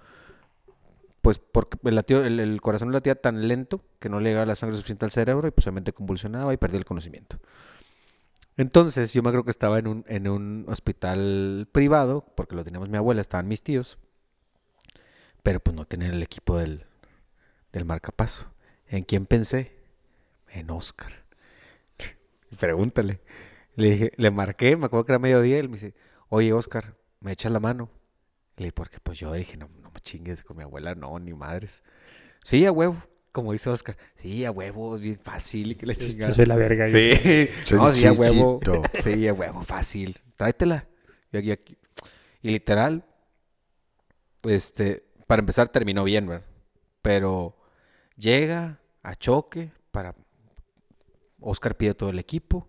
[1.22, 4.56] pues porque el, latido- el, el corazón latía tan lento que no le llegaba la
[4.56, 7.38] sangre suficiente al cerebro y pues obviamente convulsionaba y perdía el conocimiento.
[8.56, 12.88] Entonces yo me acuerdo que estaba en un, en un hospital privado, porque lo teníamos
[12.88, 13.98] mi abuela, estaban mis tíos,
[15.42, 16.86] pero pues no tenían el equipo del,
[17.72, 18.46] del marcapaso.
[18.88, 19.76] ¿En quién pensé?
[20.48, 21.25] En Oscar.
[22.58, 23.20] Pregúntale.
[23.74, 25.94] Le dije, le marqué, me acuerdo que era mediodía, él me dice,
[26.28, 27.90] oye Oscar, ¿me echas la mano?
[28.56, 31.34] Le dije, porque pues yo dije, no, no me chingues con mi abuela, no, ni
[31.34, 31.82] madres.
[32.42, 32.96] Sí, a huevo,
[33.32, 33.96] como dice Oscar.
[34.14, 36.32] Sí, a huevo, bien fácil y que le Yo chingada.
[36.32, 36.86] soy la verga.
[36.86, 38.60] yo- Sí, no, sí, a huevo.
[39.02, 40.18] Sí, a huevo, fácil.
[40.36, 40.86] Tráetela.
[41.32, 41.76] Y, aquí- aquí-
[42.40, 43.04] y literal,
[44.44, 46.46] este, para empezar terminó bien, ¿verdad?
[47.02, 47.56] Pero
[48.16, 50.14] llega a choque para...
[51.46, 52.68] Oscar pide todo el equipo.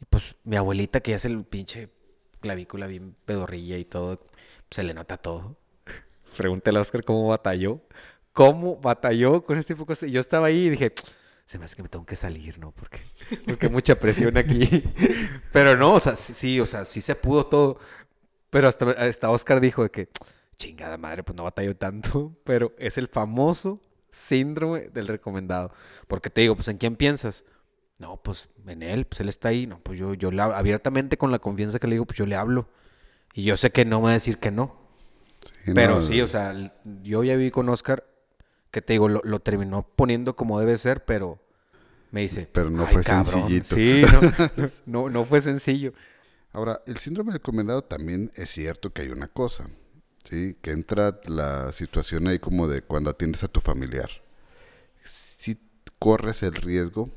[0.00, 1.90] Y pues mi abuelita, que ya es el pinche
[2.40, 4.26] clavícula bien pedorrilla y todo,
[4.70, 5.56] se le nota todo.
[6.36, 7.80] Pregúntale a Oscar cómo batalló.
[8.32, 10.08] ¿Cómo batalló con este tipo de cosas?
[10.08, 10.92] Y Yo estaba ahí y dije,
[11.44, 12.72] se me hace que me tengo que salir, ¿no?
[12.72, 13.00] Porque,
[13.44, 14.84] porque mucha presión aquí.
[15.52, 17.78] Pero no, o sea, sí, sí, o sea, sí se pudo todo.
[18.50, 20.08] Pero hasta, hasta Oscar dijo de que,
[20.56, 22.36] chingada madre, pues no batalló tanto.
[22.44, 25.72] Pero es el famoso síndrome del recomendado.
[26.08, 27.44] Porque te digo, pues ¿en quién piensas?
[27.98, 29.66] No, pues en él, pues él está ahí.
[29.66, 32.26] No, pues yo, yo le hablo, abiertamente con la confianza que le digo, pues yo
[32.26, 32.68] le hablo.
[33.34, 34.76] Y yo sé que no me va a decir que no.
[35.64, 36.54] Sí, Pero no, sí, o sea,
[37.02, 38.04] yo ya vi con Oscar
[38.70, 41.38] que te digo, lo, lo terminó poniendo como debe ser, pero
[42.10, 42.48] me dice.
[42.52, 43.48] Pero no "Ay, fue cabrón".
[43.48, 43.74] sencillito.
[43.76, 44.02] Sí,
[44.56, 44.68] no,
[45.04, 45.92] no, no fue sencillo.
[46.52, 49.68] Ahora, el síndrome recomendado también es cierto que hay una cosa,
[50.24, 50.56] ¿sí?
[50.62, 54.10] Que entra la situación ahí como de cuando atiendes a tu familiar.
[55.04, 55.58] Si
[55.98, 57.10] corres el riesgo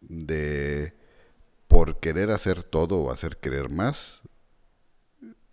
[0.00, 0.94] de,
[1.68, 4.22] por querer hacer todo o hacer querer más,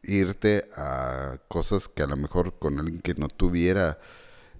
[0.04, 4.00] irte a cosas que a lo mejor con alguien que no tuviera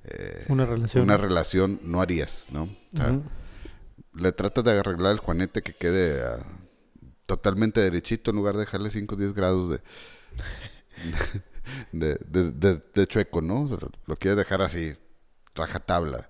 [0.04, 1.04] eh, Una relación.
[1.04, 2.64] una relación no harías, ¿no?
[2.64, 3.20] O sea,
[4.14, 6.22] le tratas de arreglar el juanete que quede
[7.26, 9.82] totalmente derechito en lugar de dejarle 5 o 10 grados de,
[11.92, 13.64] de, de, de- de chueco, ¿no?
[13.64, 14.96] O sea, lo quieres dejar así,
[15.56, 16.30] rajatabla.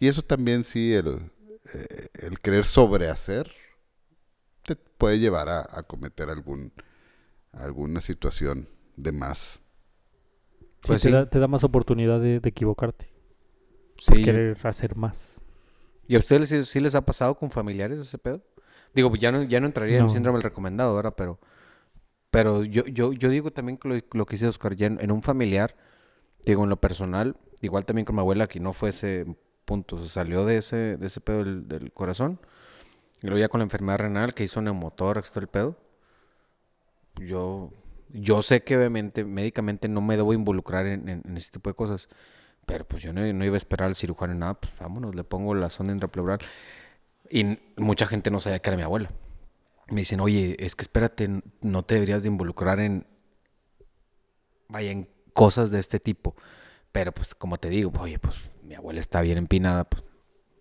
[0.00, 1.30] Y eso también sí, el,
[1.72, 3.50] eh, el querer sobrehacer,
[4.62, 6.72] te puede llevar a, a cometer algún,
[7.52, 9.60] alguna situación de más.
[10.80, 11.10] Sí, Pues te, sí.
[11.10, 13.08] Da, te da más oportunidad de, de equivocarte.
[14.04, 15.36] Por Sí, querer hacer más.
[16.06, 18.42] ¿Y a ustedes sí, sí les ha pasado con familiares ese pedo?
[18.94, 20.08] Digo, ya no, ya no entraría en No.
[20.08, 21.38] síndrome del recomendado ahora, pero,
[22.30, 25.12] pero yo, yo, yo digo también que lo, lo que dice Oscar, ya en, en
[25.12, 25.76] un familiar,
[26.46, 29.26] digo, en lo personal, igual también con mi abuela, que no fue ese
[29.64, 32.40] punto, se salió de ese, de ese pedo del, del corazón,
[33.22, 35.76] y luego ya con la enfermedad renal, que hizo neumotórax, todo el pedo,
[37.16, 37.70] yo,
[38.10, 41.74] yo sé que obviamente médicamente no me debo involucrar en, en- en ese tipo de
[41.74, 42.08] cosas,
[42.66, 45.54] pero pues yo no, no iba a esperar al cirujano nada, pues vámonos, le pongo
[45.54, 46.40] la sonda intrapleural.
[47.30, 49.10] Y mucha gente no sabía que era mi abuela.
[49.90, 51.28] Me dicen, oye, es que espérate,
[51.62, 53.06] no te deberías de involucrar en,
[54.68, 56.34] vaya, en cosas de este tipo.
[56.92, 60.02] Pero pues como te digo, oye, pues mi abuela está bien empinada, pues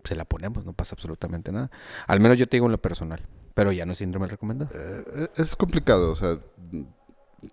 [0.04, 1.72] se la ponemos, no pasa absolutamente nada.
[2.08, 4.70] Al menos yo te digo en lo personal, pero ya no es síndrome recomendado.
[4.74, 6.38] Eh, es complicado, o sea,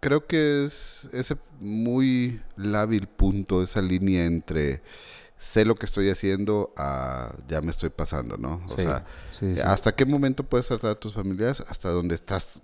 [0.01, 4.83] creo que es ese muy lábil punto, esa línea entre
[5.39, 8.61] sé lo que estoy haciendo a ya me estoy pasando, ¿no?
[8.67, 9.61] O Sí, sea, sí, sí.
[9.63, 11.63] ¿hasta qué momento puedes tratar a tus familiares?
[11.69, 12.61] Hasta donde estás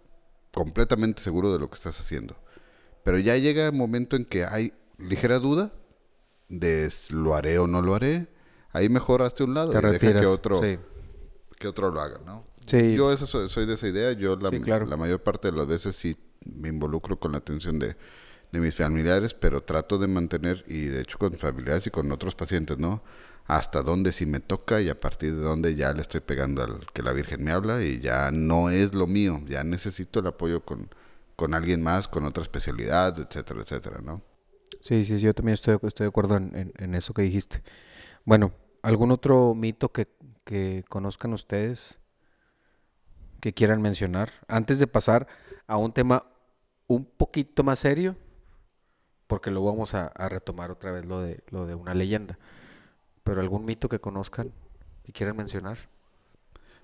[0.52, 2.36] completamente seguro de lo que estás haciendo.
[3.02, 5.70] Pero ya llega el momento en que hay ligera duda
[6.48, 8.28] de lo haré o no lo haré.
[8.72, 10.20] Ahí mejor hazte un lado Te y deja retiras.
[10.22, 10.78] que otro, sí.
[11.58, 12.44] que otro lo haga, ¿no?
[12.66, 12.94] Sí.
[12.94, 14.12] Yo eso soy, soy de esa idea.
[14.12, 14.86] Yo la, Sí, claro.
[14.86, 17.96] la mayor parte de las veces sí me involucro con la atención de,
[18.52, 22.34] de mis familiares, pero trato de mantener, y de hecho con familiares y con otros
[22.34, 23.02] pacientes, ¿no?
[23.46, 26.84] Hasta dónde sí me toca y a partir de dónde ya le estoy pegando al
[26.92, 29.40] que la Virgen me habla y ya no es lo mío.
[29.46, 30.88] Ya necesito el apoyo con,
[31.36, 34.20] con alguien más, con otra especialidad, etcétera, etcétera, ¿no?
[34.80, 37.62] Sí, sí, yo también estoy, estoy de acuerdo en, en- en eso que dijiste.
[38.24, 38.52] Bueno,
[38.82, 40.08] ¿algún otro mito que,
[40.44, 42.00] que conozcan ustedes
[43.40, 44.32] que quieran mencionar?
[44.48, 45.26] Antes de pasar
[45.66, 46.24] a un tema
[46.86, 48.16] un poquito más serio,
[49.26, 52.38] porque luego vamos a, a retomar otra vez lo de, lo de una leyenda.
[53.24, 54.52] Pero algún mito que conozcan
[55.04, 55.78] que quieran mencionar.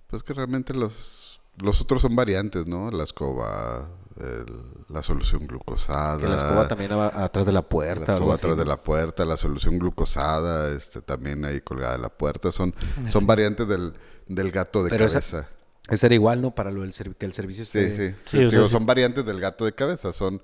[0.06, 2.90] Pues que realmente los, los otros son variantes, ¿no?
[2.90, 3.90] La escoba,
[4.20, 6.18] el- la solución glucosada.
[6.18, 8.06] Que la escoba también va atrás de la puerta.
[8.08, 11.96] La algo escoba así, atrás de la puerta, la solución glucosada, este, también ahí colgada
[11.96, 12.52] de la puerta.
[12.52, 12.74] Son,
[13.08, 13.94] son variantes del,
[14.26, 15.48] del gato de Pero esa- cabeza.
[15.88, 16.54] Ese era igual, ¿no?
[16.54, 18.10] Para lo del que el servicio Sí, esté...
[18.12, 18.16] sí.
[18.24, 18.68] Sí, Sí, digo.
[18.68, 20.12] Son variantes del gato de cabeza.
[20.12, 20.40] Son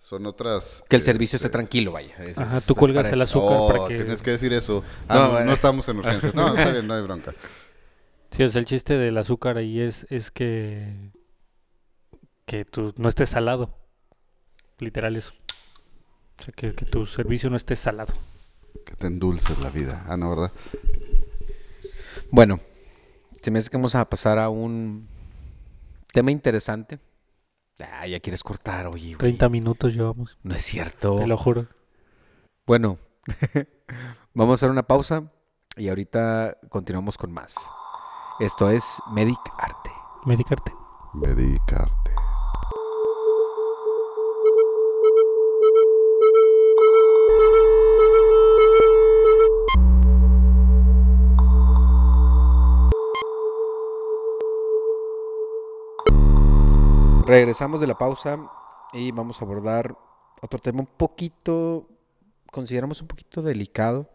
[0.00, 0.82] son otras...
[0.88, 2.14] Que el servicio esté este, tranquilo, vaya.
[2.36, 3.96] Ajá, tú para el azúcar Oh, para que...
[3.96, 4.82] tienes que decir eso.
[5.06, 5.52] Ah, No, no, no, bueno.
[5.52, 6.34] estamos en urgencias.
[6.34, 7.34] No, está bien, no hay bronca.
[8.30, 11.10] Sí, o sea, el chiste del azúcar ahí es, es que...
[12.48, 13.74] Que tú no estés salado.
[14.78, 15.34] Literal eso.
[16.40, 18.14] O sea, que, que tu servicio no esté salado.
[18.86, 20.02] Que te endulces la vida.
[20.08, 20.50] Ah, no, ¿verdad?
[22.30, 22.58] Bueno,
[23.42, 25.08] se me hace que vamos a pasar a un
[26.10, 26.98] tema interesante.
[27.80, 29.18] Ah, ya quieres cortar, oye, güey.
[29.18, 31.16] 30 minutos llevamos, No es cierto.
[31.16, 31.66] te lo juro.
[32.66, 32.98] Bueno,
[34.34, 35.30] vamos a hacer una pausa
[35.76, 37.54] y ahorita continuamos con más.
[38.40, 39.90] Esto es Medic Arte.
[40.24, 40.72] Medicarte.
[41.12, 42.10] Medicarte.
[57.28, 58.38] Regresamos de la pausa
[58.94, 59.98] y vamos a abordar
[60.40, 61.86] otro tema un poquito,
[62.50, 64.08] consideramos un poquito delicado,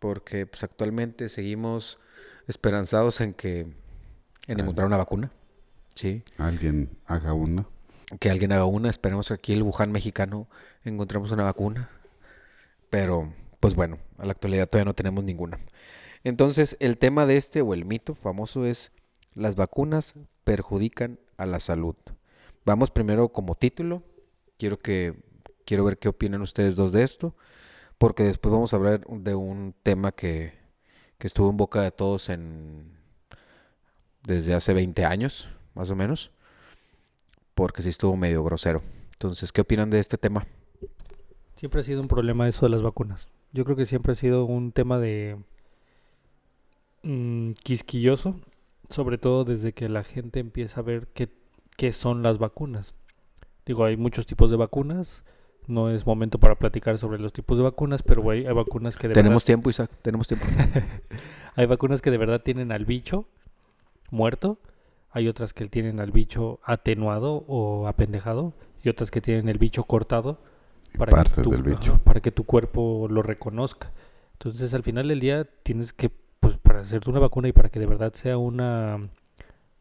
[0.00, 2.00] porque pues actualmente seguimos
[2.48, 3.68] esperanzados en que
[4.48, 5.30] en encontrar una vacuna,
[5.94, 7.68] sí, Alguien haga una.
[8.18, 10.48] que alguien haga una, esperemos que aquí el Wuhan mexicano
[10.82, 11.88] encontremos una vacuna,
[12.90, 15.56] pero pues bueno, a la actualidad todavía no tenemos ninguna.
[16.24, 18.90] Entonces el tema de este o el mito famoso es
[19.34, 21.96] las vacunas perjudican a la salud.
[22.64, 24.02] Vamos primero como título.
[24.58, 25.14] Quiero que
[25.64, 27.34] quiero ver qué opinan ustedes dos de esto,
[27.98, 30.54] porque después vamos a hablar de un tema que,
[31.18, 32.96] que estuvo en boca de todos en
[34.26, 36.32] desde hace 20 años, más o menos,
[37.54, 38.82] porque sí estuvo medio grosero.
[39.12, 40.46] Entonces, ¿qué opinan de este tema?
[41.54, 43.28] Siempre ha sido un problema eso de las vacunas.
[43.52, 45.38] Yo creo que siempre ha sido un tema de
[47.02, 48.40] mm, quisquilloso,
[48.88, 51.28] sobre todo desde que la gente empieza a ver qué,
[51.76, 52.94] qué son las vacunas.
[53.64, 55.24] Digo, hay muchos tipos de vacunas.
[55.66, 59.08] No es momento para platicar sobre los tipos de vacunas, pero hay, hay vacunas que
[59.08, 60.46] de Tenemos verdad, tiempo, Isaac, tenemos tiempo.
[61.56, 63.26] hay vacunas que de verdad tienen al bicho
[64.10, 64.58] muerto.
[65.10, 68.54] Hay otras que tienen al bicho atenuado o apendejado.
[68.84, 70.38] Y otras que tienen el bicho cortado
[70.96, 71.98] para Partes que tu, del bicho.
[72.04, 73.90] para que tu cuerpo lo reconozca.
[74.34, 76.10] Entonces, al final del día tienes que,
[76.46, 79.08] pues, para hacerte una vacuna y para que de verdad sea una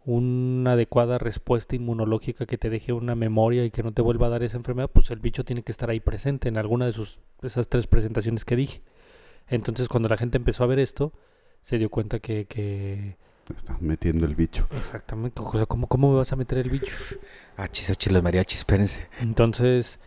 [0.05, 4.29] una adecuada respuesta inmunológica que te deje una memoria y que no te vuelva a
[4.29, 7.19] dar esa enfermedad, pues el bicho tiene que estar ahí presente en alguna de sus
[7.41, 8.81] esas tres presentaciones que dije.
[9.47, 11.11] Entonces, cuando la gente empezó a ver esto,
[11.61, 13.17] se dio cuenta que, que
[13.55, 14.67] Está metiendo el bicho.
[14.75, 16.95] exactamente, o sea, ¿cómo, ¿cómo me vas a meter el bicho?
[17.57, 19.07] Ah, chis, achis, los mariachis, espérense.
[19.21, 19.99] Entonces,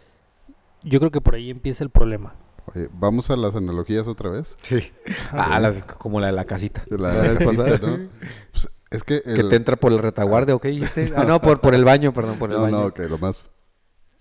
[0.82, 2.34] yo creo que por ahí empieza el problema.
[2.74, 4.56] Oye, vamos a las analogías otra vez.
[4.62, 4.92] Sí.
[5.32, 6.84] Ah, la- como la de la casita.
[6.88, 7.78] De la La casita, pasada.
[7.82, 8.08] ¿no?
[8.50, 11.12] Pues, es que, Que te entra por el retaguardia, ¿o qué dijiste?
[11.16, 12.80] Ah, no, por, por el baño, perdón, por el no, baño.
[12.80, 13.50] no, que lo más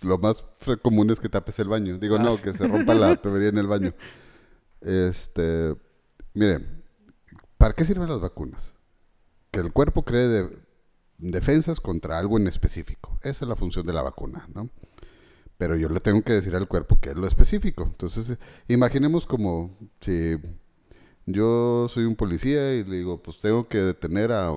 [0.01, 0.45] lo más
[0.83, 1.97] común es que tapes el baño.
[1.97, 2.43] Digo, Ah, no, sí.
[2.43, 3.93] que se rompa la tubería en el baño.
[4.81, 5.75] Este,
[6.33, 6.83] miren,
[7.57, 8.73] ¿para qué sirven las vacunas?
[9.51, 10.57] Que el cuerpo cree de-
[11.17, 13.17] defensas contra algo en específico.
[13.23, 14.69] Esa es la función de la vacuna, ¿no?
[15.57, 17.83] Pero yo le tengo que decir al cuerpo qué es lo específico.
[17.83, 20.37] Entonces, eh, imaginemos como si
[21.25, 24.51] yo soy un policía y le digo, pues tengo que detener a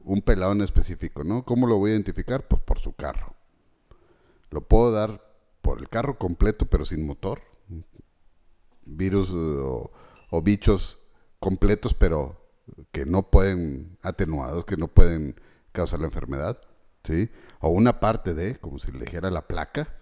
[0.00, 1.44] un pelado en específico, ¿no?
[1.44, 2.46] ¿Cómo lo voy a identificar?
[2.48, 3.34] Pues por su carro.
[4.50, 5.22] Lo puedo dar
[5.62, 7.42] por el carro completo, pero sin motor.
[8.84, 9.90] Virus eh, o,
[10.30, 11.00] o bichos
[11.40, 12.46] completos, pero
[12.92, 15.40] que no pueden, atenuados, que no pueden
[15.72, 16.60] causar la enfermedad,
[17.02, 17.30] ¿sí?
[17.60, 19.94] O una parte de, como si le dijera la placa,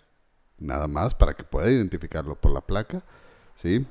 [0.59, 3.03] nada más, para que pueda identificarlo por la placa,
[3.55, 3.87] ¿sí?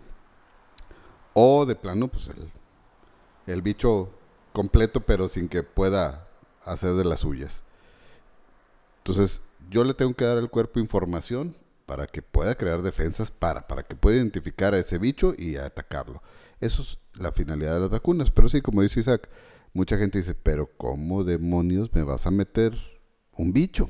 [1.34, 2.52] O de plano, pues el,
[3.48, 4.10] el bicho
[4.52, 6.28] completo, pero sin que pueda
[6.66, 7.64] hacer de las suyas.
[9.00, 13.68] Entonces, yo le tengo que dar al cuerpo información para que pueda crear defensas, para,
[13.68, 16.22] para que pueda identificar a ese bicho y atacarlo.
[16.62, 18.32] Eso es la finalidad de las vacunas.
[18.32, 19.30] Pero sí, como dice Isaac,
[19.74, 22.74] mucha gente dice, pero ¿cómo demonios me vas a meter
[23.36, 23.90] un bicho?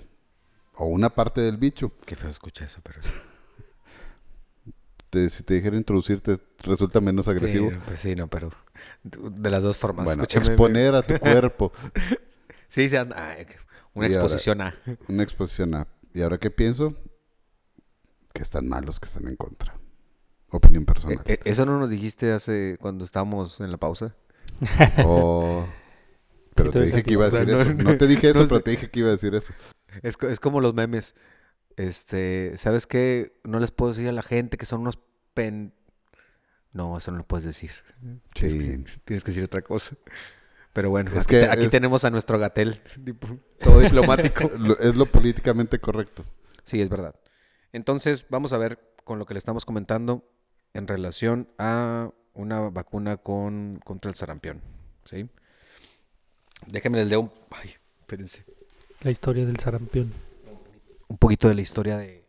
[0.76, 1.92] O una parte del bicho.
[2.06, 3.10] Qué feo escucha eso, pero sí.
[5.10, 7.70] Te- si te dijera introducirte, resulta menos agresivo.
[7.70, 8.50] Sí, pues sí, no, pero
[9.04, 10.06] de las dos formas.
[10.06, 11.72] bueno, Escúchame, exponer a tu cuerpo.
[12.68, 13.38] Sí, sí, anda-
[13.94, 14.76] una Y ahora- exposición a.
[15.08, 15.88] Una exposición a.
[16.12, 16.96] ¿Y ahora qué pienso?
[18.34, 19.76] Que están malos, que están en contra.
[20.50, 21.20] Opinión personal.
[21.26, 24.16] Eh, eh, ¿Eso no nos dijiste hace cuando estábamos en la pausa?
[25.06, 25.68] Oh,
[26.56, 27.84] pero Sí, te dije que iba a O sea, decir no- eso.
[27.92, 29.54] No te dije eso, no pero te dije que iba a decir eso.
[30.02, 31.16] Es, es como los memes.
[31.76, 33.40] Este, ¿sabes qué?
[33.44, 35.00] No les puedo decir a la gente que son unos
[35.34, 35.74] pen...
[36.72, 37.72] No, eso no lo puedes decir.
[38.34, 38.58] Tienes, Sí.
[38.60, 39.96] que, tienes que decir otra cosa.
[40.74, 42.82] Pero bueno, Es aquí, que aquí es- tenemos a nuestro gatel,
[43.60, 44.50] todo diplomático.
[44.58, 46.26] Lo- es lo políticamente correcto.
[46.64, 47.16] Sí, es verdad.
[47.74, 50.28] Entonces, vamos a ver con lo que le estamos comentando
[50.74, 54.62] en relación a una vacuna con, contra el sarampión.
[55.06, 55.30] ¿sí?
[56.66, 58.46] Déjenme les leo un, ay, espérense,
[59.04, 60.12] La historia del sarampión.
[61.08, 62.24] un poquito de la historia de...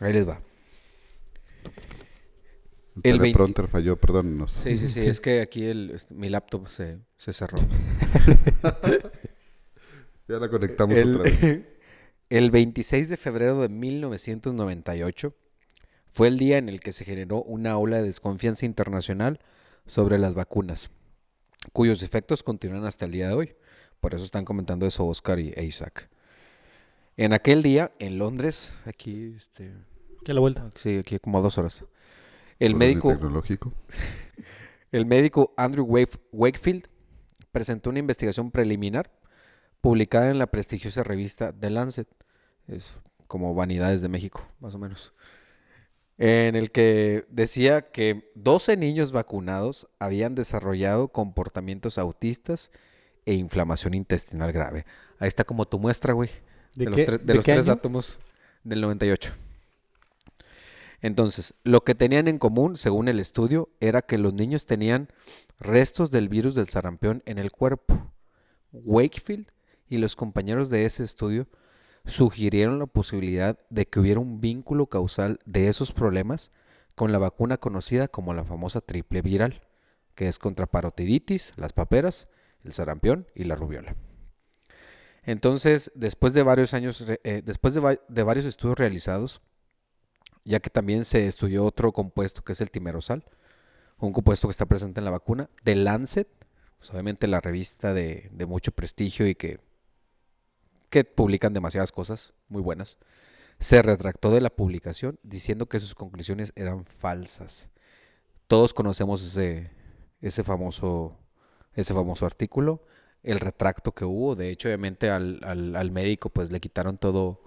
[0.00, 0.40] Ahí les va.
[3.02, 4.50] El El 20 teleprompter falló, perdónenos.
[4.52, 5.08] Sí, sí, sí, Sí.
[5.08, 7.58] es que aquí el, este, mi laptop se, se cerró.
[10.28, 11.42] Ya la conectamos otra vez.
[11.42, 11.66] El,
[12.30, 15.34] el 26 de febrero de 1998
[16.12, 19.40] fue el día en el que se generó una ola de desconfianza internacional
[19.86, 20.90] sobre las vacunas,
[21.72, 23.54] cuyos efectos continúan hasta el día de hoy.
[24.00, 26.08] Por eso están comentando eso Oscar y e Isaac.
[27.16, 29.72] En aquel día, en Londres, aquí, este,
[30.24, 30.68] Que a la vuelta.
[30.76, 31.84] sí, aquí como a dos horas,
[32.58, 33.72] el médico, Tecnológico.
[34.92, 36.88] el médico Andrew Wave- Wakefield
[37.52, 39.10] presentó una investigación preliminar
[39.80, 42.08] publicada en la prestigiosa revista The Lancet,
[42.66, 42.94] es
[43.26, 45.12] como Vanidades de México, más o menos,
[46.18, 52.70] en el que decía que 12 niños vacunados habían desarrollado comportamientos autistas
[53.26, 54.84] e inflamación intestinal grave.
[55.18, 56.30] Ahí está como tu muestra, güey,
[56.74, 57.74] de, los, qué- tre- de de los qué tres año?
[57.74, 58.18] átomos
[58.64, 59.32] del 98.
[61.00, 65.08] Entonces, lo que tenían en común, según el estudio, era que los niños tenían
[65.58, 68.12] restos del virus del sarampión en el cuerpo.
[68.72, 69.48] Wakefield
[69.88, 71.48] y los compañeros de ese estudio
[72.06, 76.50] sugirieron la posibilidad de que hubiera un vínculo causal de esos problemas
[76.94, 79.62] con la vacuna conocida como la famosa triple viral,
[80.14, 82.28] que es contra parotiditis, las paperas,
[82.64, 83.96] el sarampión y la rubiola.
[85.22, 89.40] Entonces, después de varios años, eh, después de varios estudios realizados,
[90.44, 93.24] ya que también se estudió otro compuesto que es el timerosal,
[93.98, 96.28] un compuesto que está presente en la vacuna, de Lancet,
[96.78, 99.60] pues, obviamente la revista de, de mucho prestigio y que,
[100.92, 102.98] que publican demasiadas cosas muy buenas,
[103.58, 107.70] se retractó de la publicación diciendo que sus conclusiones eran falsas.
[108.46, 109.70] Todos conocemos ese,
[110.20, 111.16] ese, famoso,
[111.74, 112.84] ese famoso artículo,
[113.22, 117.40] el retracto que hubo, de hecho obviamente al, al- al médico pues le quitaron todo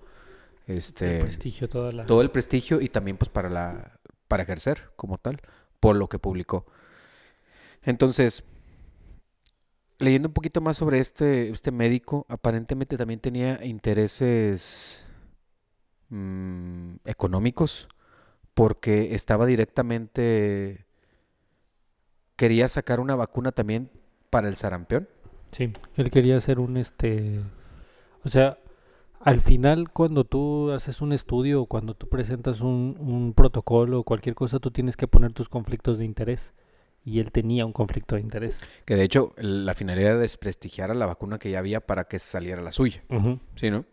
[0.68, 2.06] este el prestigio, toda la...
[2.06, 5.40] todo el prestigio y también pues para la para ejercer como tal
[5.80, 6.66] por lo que publicó
[7.84, 8.44] entonces
[10.00, 15.08] leyendo un poquito más sobre este este médico aparentemente también tenía intereses
[16.10, 17.88] mm, económicos
[18.54, 20.86] porque estaba directamente
[22.36, 23.90] quería sacar una vacuna también
[24.30, 25.08] para el sarampión
[25.56, 27.40] Sí, él quería hacer un este,
[28.26, 28.60] o sea,
[29.22, 34.36] al final cuando tú haces un estudio cuando tú presentas un, un protocolo o cualquier
[34.36, 36.54] cosa, tú tienes que poner tus conflictos de interés.
[37.06, 38.62] Y él tenía un conflicto de interés.
[38.84, 42.18] que de hecho la finalidad era desprestigiar a la vacuna que ya había para que
[42.20, 43.04] saliera la suya.
[43.56, 43.86] ¿Sí, no?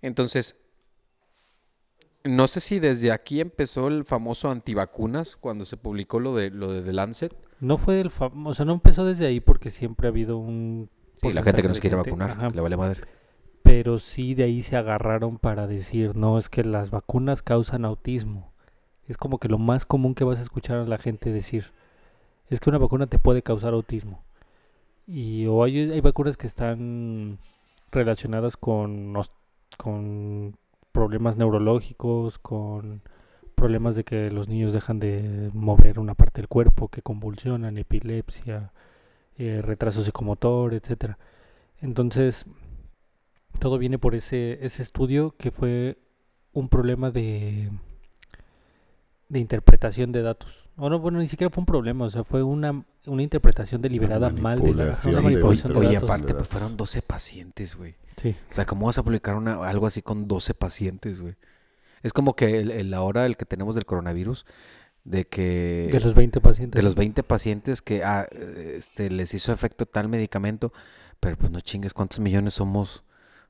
[0.00, 0.56] Entonces,
[2.24, 6.72] no sé si desde aquí empezó el famoso antivacunas cuando se publicó lo de lo
[6.72, 7.34] de The Lancet.
[7.60, 10.88] No fue el fam- o sea, no empezó desde ahí porque siempre ha habido un
[11.22, 13.00] Sí, la gente que no se quiere gente, vacunar, ajá, le vale madre.
[13.62, 18.54] pero sí de ahí se agarraron para decir, no, es que las vacunas causan autismo.
[19.06, 21.72] Es como que lo más común que vas a escuchar a la gente decir,
[22.50, 24.22] es que una vacuna te puede causar autismo.
[25.06, 27.38] Y o hay, vacunas que están
[27.90, 29.14] relacionadas con,
[29.78, 30.56] con
[30.92, 33.02] problemas neurológicos, con
[33.54, 38.72] problemas de que los niños dejan de mover una parte del cuerpo, que convulsionan, epilepsia,
[39.38, 41.18] eh, retraso psicomotor, etcétera.
[41.80, 42.46] Entonces,
[43.58, 45.98] todo viene por ese, ese estudio que fue
[46.52, 47.70] un problema de,
[49.30, 50.68] de interpretación de datos.
[50.76, 54.30] O no, bueno, ni siquiera fue un problema, o sea, fue una, una interpretación deliberada
[54.30, 56.10] mal de la de Oye, manipulación de oye, datos.
[56.10, 57.94] aparte, pues fueron 12 pacientes, güey.
[58.16, 58.34] Sí.
[58.50, 61.36] O sea, ¿cómo vas a publicar una, algo así con 12 pacientes, güey?
[62.02, 64.46] Es como que el, el ahora el que tenemos del coronavirus,
[65.04, 65.88] de que...
[65.92, 66.76] De los 20 pacientes.
[66.76, 70.72] de los 20 pacientes que ah, este, les hizo efecto tal medicamento,
[71.20, 73.04] pero pues no chingues, ¿cuántos millones somos?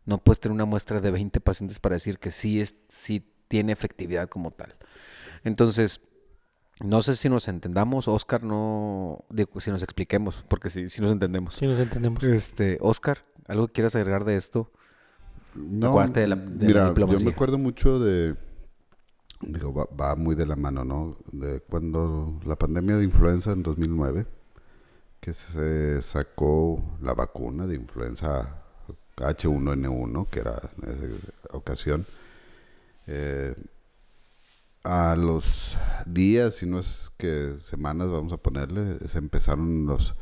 [0.04, 3.72] No puedes tener una muestra de 20 pacientes para decir que sí, es, sí tiene
[3.72, 4.74] efectividad como tal.
[5.44, 6.00] Entonces,
[6.84, 11.10] no sé si nos entendamos, Oscar, no, digo, si nos expliquemos, porque sí, sí nos
[11.10, 11.54] entendemos.
[11.54, 12.22] Sí, nos entendemos.
[12.24, 14.70] Este, Oscar, ¿algo que quieras agregar de esto?
[15.54, 18.36] No, de la- de la mira, yo me acuerdo mucho de,
[19.40, 21.16] digo, va, va muy de la mano, ¿no?
[21.32, 24.26] De cuando la pandemia de influenza en 2009,
[25.20, 28.62] que se sacó la vacuna de influenza
[29.16, 31.06] H1N1, que era en esa
[31.52, 32.06] ocasión,
[33.06, 33.54] eh,
[34.84, 35.76] a los
[36.06, 40.14] días, si no es que semanas, vamos a ponerle, se empezaron los,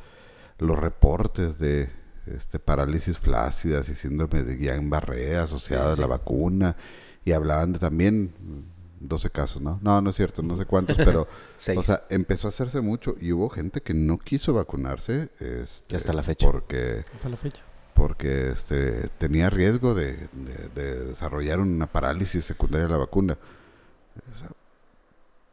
[0.58, 1.90] los reportes de
[2.26, 6.76] este, parálisis flácidas y síndrome de Guillain-Barré asociadas Sí, a la vacuna.
[7.24, 9.78] Y hablaban de también mm, 12 casos, ¿no?
[9.82, 11.78] No, no es cierto, no sé cuántos, pero, Seis.
[11.78, 15.30] o sea, empezó a hacerse mucho y hubo gente que no quiso vacunarse.
[15.40, 16.50] Este, hasta la fecha.
[16.50, 17.62] Porque, Hasta la fecha.
[17.94, 23.38] porque este, tenía riesgo de, de- de desarrollar una parálisis secundaria a la vacuna.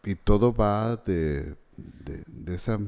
[0.04, 2.80] Y todo va de, de, de esa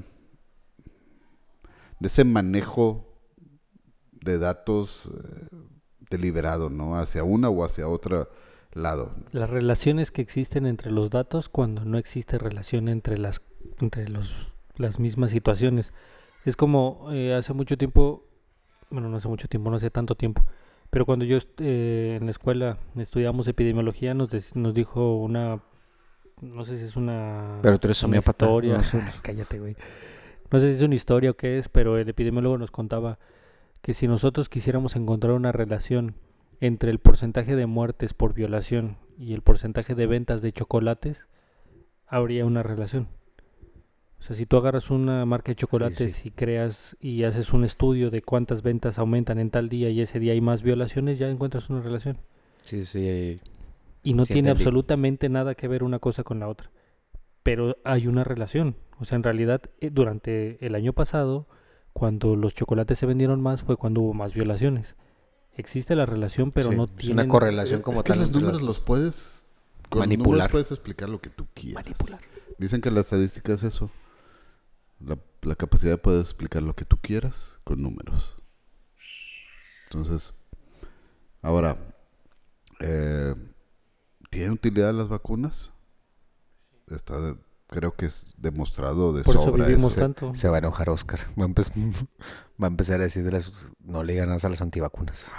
[1.99, 3.05] de ese manejo
[4.11, 5.47] de datos eh,
[6.09, 6.97] deliberado, ¿no?
[6.97, 8.30] Hacia una o hacia otro
[8.73, 9.15] lado.
[9.32, 13.41] Las relaciones que existen entre los datos cuando no existe relación entre las
[13.80, 15.93] entre los las mismas situaciones.
[16.45, 18.25] Es como eh, hace mucho tiempo,
[18.91, 20.45] bueno, no hace mucho tiempo, no hace tanto tiempo,
[20.89, 25.61] pero cuando yo eh, en la escuela estudiamos epidemiología nos, nos dijo una,
[26.41, 29.01] no sé si es una, Pero tú eres una historia, no sé.
[29.21, 29.75] cállate, güey.
[30.51, 33.19] No sé si es una historia o qué es, pero el epidemiólogo nos contaba
[33.81, 36.15] que si nosotros quisiéramos encontrar una relación
[36.61, 41.27] entre el porcentaje de muertes por violación y el porcentaje de ventas de chocolates,
[42.07, 43.07] habría una relación.
[44.19, 46.29] O sea, si tú agarras una marca de chocolates sí.
[46.29, 50.19] y creas y haces un estudio de cuántas ventas aumentan en tal día y ese
[50.19, 52.17] día hay más violaciones, ya encuentras una relación.
[52.63, 53.39] Sí, sí.
[54.08, 54.64] Y no Sí, tiene entendí.
[54.64, 56.72] absolutamente nada que ver una cosa con la otra.
[57.43, 58.76] Pero hay una relación.
[58.99, 61.47] O sea, en realidad, eh, durante el año pasado,
[61.93, 64.95] cuando los chocolates se vendieron más, fue cuando hubo más violaciones.
[65.55, 68.20] Existe la relación, pero Sí, no es tiene una correlación Es como que tal.
[68.20, 69.47] los entre números los puedes
[69.89, 70.30] con Manipular.
[70.32, 71.84] números puedes explicar lo que tú quieras.
[71.86, 72.20] Manipular.
[72.60, 73.89] Dicen que la estadística es eso.
[74.99, 78.36] La, la capacidad de poder explicar lo que tú quieras con números.
[79.86, 80.34] Entonces,
[81.41, 81.78] ahora,
[82.80, 83.36] eh,
[84.30, 85.71] ¿tienen utilidad las vacunas?
[86.88, 87.36] Está, de-
[87.67, 90.01] creo que es demostrado de Por eso sobra vivimos eso.
[90.01, 90.34] tanto.
[90.36, 91.19] Se va a enojar Oscar.
[91.39, 91.71] Va a, empe-
[92.61, 93.51] va a empezar a decir de las...
[93.80, 95.34] No le ganas a las antivacunas.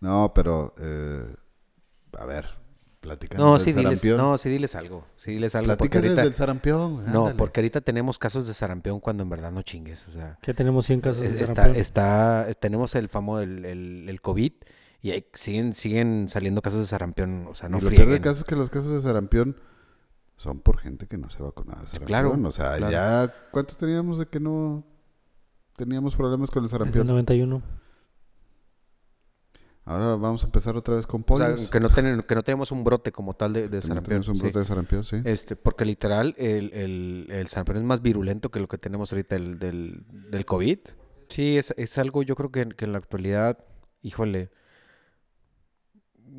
[0.00, 1.34] No, pero, eh,
[2.18, 2.46] a ver,
[3.00, 5.06] platicando No, del sí, diles, no, sí, diles algo.
[5.16, 5.68] Sí, diles algo.
[5.76, 7.04] Porque Platícales ahorita, del sarampión.
[7.04, 7.34] no, ándale.
[7.36, 10.08] porque ahorita tenemos casos de sarampión cuando en verdad no chingues.
[10.08, 11.80] O sea, Que tenemos 100 casos es- de está, sarampión.
[11.80, 14.52] está, tenemos el famoso, el, el, el COVID
[15.02, 17.46] y ahí siguen, siguen saliendo casos de sarampión.
[17.48, 18.22] O sea, no y lo peor del frieguen.
[18.22, 19.56] caso es que los casos de sarampión
[20.36, 22.06] son por gente que no se vacunaba de sarampión.
[22.06, 22.90] Claro, O sea, claro.
[22.92, 23.34] ya...
[23.50, 24.84] ¿Cuántos teníamos de que no
[25.76, 27.06] teníamos problemas con el Desde el sarampión?
[27.06, 27.62] 91.
[29.86, 31.70] Ahora vamos a empezar otra vez con O sea, polios.
[31.70, 34.04] que no, ten- que no tenemos un brote como tal de, de no sarampión.
[34.22, 34.42] tenemos un sí.
[34.42, 35.16] brote de sarampión, sí.
[35.24, 39.36] Este, porque literal, el, el, el sarampión es más virulento que lo que tenemos ahorita
[39.36, 40.78] el, del, del COVID.
[41.28, 43.58] Sí, es, es algo, yo creo que, que en la actualidad,
[44.02, 44.50] híjole,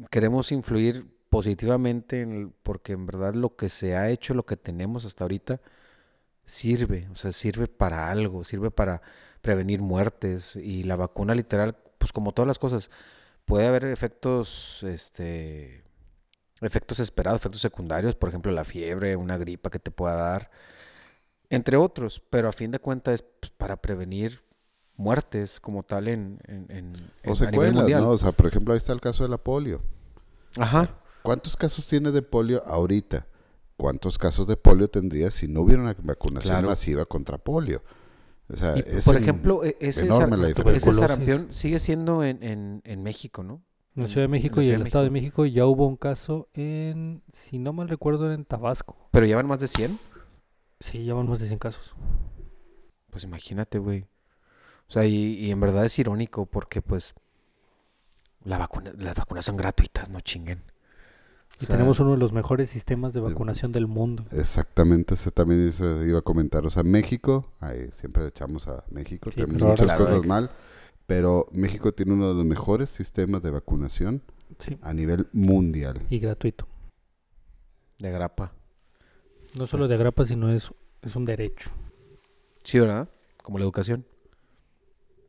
[0.09, 5.05] queremos influir positivamente en porque en verdad lo que se ha hecho, lo que tenemos
[5.05, 5.61] hasta ahorita,
[6.45, 9.01] sirve, o sea, sirve para algo, sirve para
[9.41, 12.91] prevenir muertes y la vacuna literal, pues como todas las cosas,
[13.45, 15.83] puede haber efectos, este,
[16.61, 20.51] efectos esperados, efectos secundarios, por ejemplo, la fiebre, una gripa que te pueda dar,
[21.49, 24.41] entre otros, pero a fin de cuentas es pues, para prevenir
[25.01, 28.01] muertes como tal en, en, en- o en- a nivel secuelas, mundial.
[28.03, 28.09] ¿no?
[28.11, 29.81] O sea, por ejemplo, ahí está el caso de la polio.
[30.57, 30.89] Ajá.
[31.23, 33.27] ¿Cuántos casos tiene de polio ahorita?
[33.77, 36.67] ¿Cuántos casos de polio tendría si no hubiera una vacunación Claro.
[36.69, 37.81] masiva contra polio?
[38.53, 40.93] O sea, Y, es por en- ejemplo, e- ese, enorme sar- la ese diferencia.
[40.93, 43.63] sarampión sigue siendo en, en, en México, ¿no?
[43.95, 45.45] En la En- Ciudad de en México y Ciudad el de Estado de México.
[45.45, 48.97] Ya hubo un caso en, si no mal recuerdo, era en Tabasco.
[49.11, 49.99] Pero llevan más de 100.
[50.79, 51.93] Sí, ya van más de 100 casos.
[53.09, 54.05] Pues imagínate, güey.
[54.91, 57.13] O sea, y, y en verdad es irónico porque pues
[58.43, 60.63] la vacuna, las vacunas son gratuitas, no chinguen.
[61.61, 64.25] Y O sea, tenemos uno de los mejores sistemas de vacunación del mundo.
[64.31, 66.65] Exactamente, ese también eso iba a comentar.
[66.65, 70.27] O sea, México, ahí siempre le echamos a México, Sí, tenemos muchas claro, cosas que-
[70.27, 70.51] mal,
[71.07, 74.21] pero México tiene uno de los mejores sistemas de vacunación
[74.59, 74.77] Sí.
[74.81, 76.01] a nivel mundial.
[76.09, 76.67] Y gratuito.
[77.97, 78.51] De grapa.
[79.57, 81.69] No solo de agrapa, sino es, es un derecho.
[82.61, 83.07] Sí, ¿verdad?
[83.41, 84.05] Como la educación.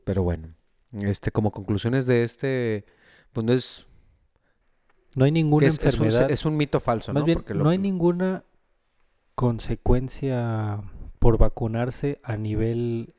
[0.04, 0.54] Pero bueno,
[0.92, 2.84] este, como conclusiones de este,
[3.32, 3.86] pues no es,
[5.16, 6.30] No hay ninguna es, es un, enfermedad.
[6.30, 7.26] es un mito falso, Más ¿no?
[7.26, 8.44] bien, lo- no hay ninguna
[9.34, 10.82] consecuencia
[11.18, 13.14] por vacunarse a nivel,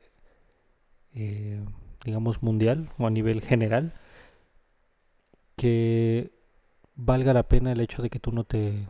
[1.14, 1.64] eh,
[2.04, 3.94] digamos, mundial o a nivel general
[5.56, 6.32] que
[6.96, 8.86] valga la pena el hecho de que tú no te,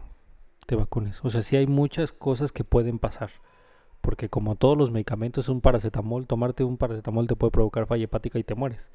[0.66, 1.20] te vacunes.
[1.24, 3.30] O sea, sí hay muchas cosas que pueden pasar.
[4.04, 8.38] Porque como todos los medicamentos, un paracetamol, tomarte un paracetamol te puede provocar falla hepática
[8.38, 8.90] y te mueres.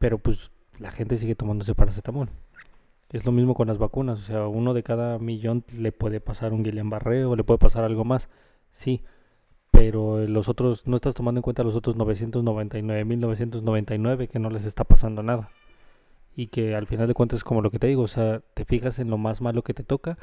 [0.00, 0.50] Pero pues
[0.80, 2.28] la gente sigue tomándose paracetamol.
[3.12, 6.52] Es lo mismo con las vacunas, o sea, uno de cada millón le puede pasar
[6.52, 8.28] un Guillain-Barré o le puede pasar algo más,
[8.72, 9.04] sí,
[9.70, 14.82] pero los otros, no estás tomando en cuenta los otros 999.999 que no les está
[14.82, 15.50] pasando nada.
[16.34, 18.64] Y que al final de cuentas es como lo que te digo, o sea, te
[18.64, 20.18] fijas en lo más malo que te toca,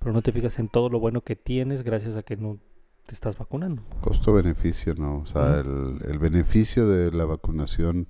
[0.00, 2.58] pero no te fijas en todo lo bueno que tienes gracias a que no
[3.06, 3.82] te estás vacunando.
[4.00, 5.18] Costo-beneficio, ¿no?
[5.18, 8.08] O sea, el, el beneficio de la vacunación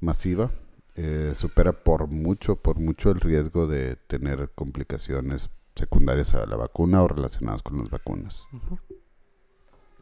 [0.00, 0.50] masiva
[0.94, 7.02] eh, supera por mucho, por mucho el riesgo de tener complicaciones secundarias a la vacuna
[7.02, 8.46] o relacionadas con las vacunas.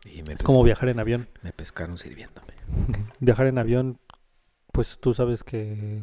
[0.04, 1.28] Y me, Es como viajar en avión.
[1.42, 2.54] me pescaron sirviéndome.
[3.20, 3.98] Viajar en avión,
[4.72, 6.02] pues tú sabes que,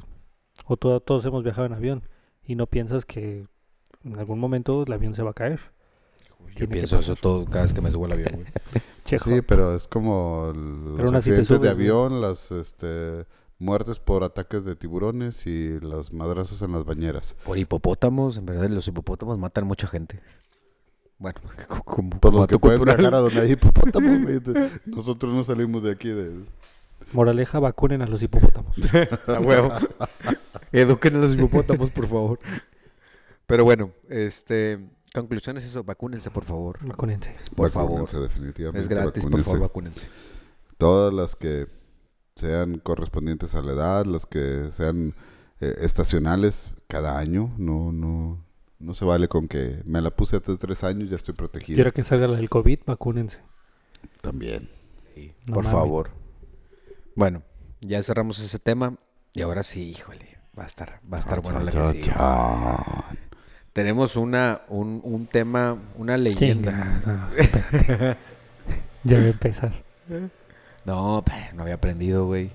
[0.65, 2.03] o to- todos hemos viajado en avión
[2.43, 3.47] y no piensas que
[4.03, 5.59] en algún momento el avión se va a caer.
[6.55, 8.47] Yo pienso eso todo cada vez que me subo al avión, güey.
[9.05, 13.25] Sí, pero es como el- Pero los accidentes de avión, las este,
[13.57, 17.37] muertes por ataques de tiburones y las madrazas en las bañeras.
[17.45, 20.19] Por hipopótamos, en verdad los hipopótamos matan mucha gente.
[21.19, 24.21] Bueno, co- como, Por como los que pueden viajar a donde hay hipopótamos.
[24.23, 24.41] güey.
[24.87, 26.43] Nosotros no salimos de aquí de...
[27.13, 28.75] Moraleja, vacunen a los hipopótamos.
[29.27, 29.71] A huevo.
[30.73, 32.39] Eduquen a los hipopótamos, por favor.
[33.45, 36.79] Pero bueno, este conclusión es eso, vacúnense, por favor.
[36.85, 37.33] Vacúnense.
[37.55, 38.09] Por favor.
[38.09, 38.79] Definitivamente.
[38.79, 40.07] Es gratis, por favor, vacúnense.
[40.77, 41.67] Todas las que
[42.35, 45.15] sean correspondientes a la edad, las que sean
[45.59, 48.43] eh, estacionales cada año, no, no,
[48.79, 51.75] no se vale con que me la puse hace tres años, ya estoy protegido.
[51.75, 53.39] Quiero que salga la del COVID, vacúnense.
[54.21, 54.69] También.
[55.15, 56.11] Sí, No por favor.
[57.15, 57.41] Bueno,
[57.81, 58.95] ya cerramos ese tema
[59.33, 62.15] y ahora sí, híjole, va a estar, va a estar bueno la que chan.
[63.77, 66.99] Tenemos una, un, un tema, una leyenda.
[66.99, 68.17] Chinga, no, espérate.
[69.03, 69.83] ya voy a empezar.
[70.83, 71.23] No,
[71.53, 72.49] no había aprendido, güey.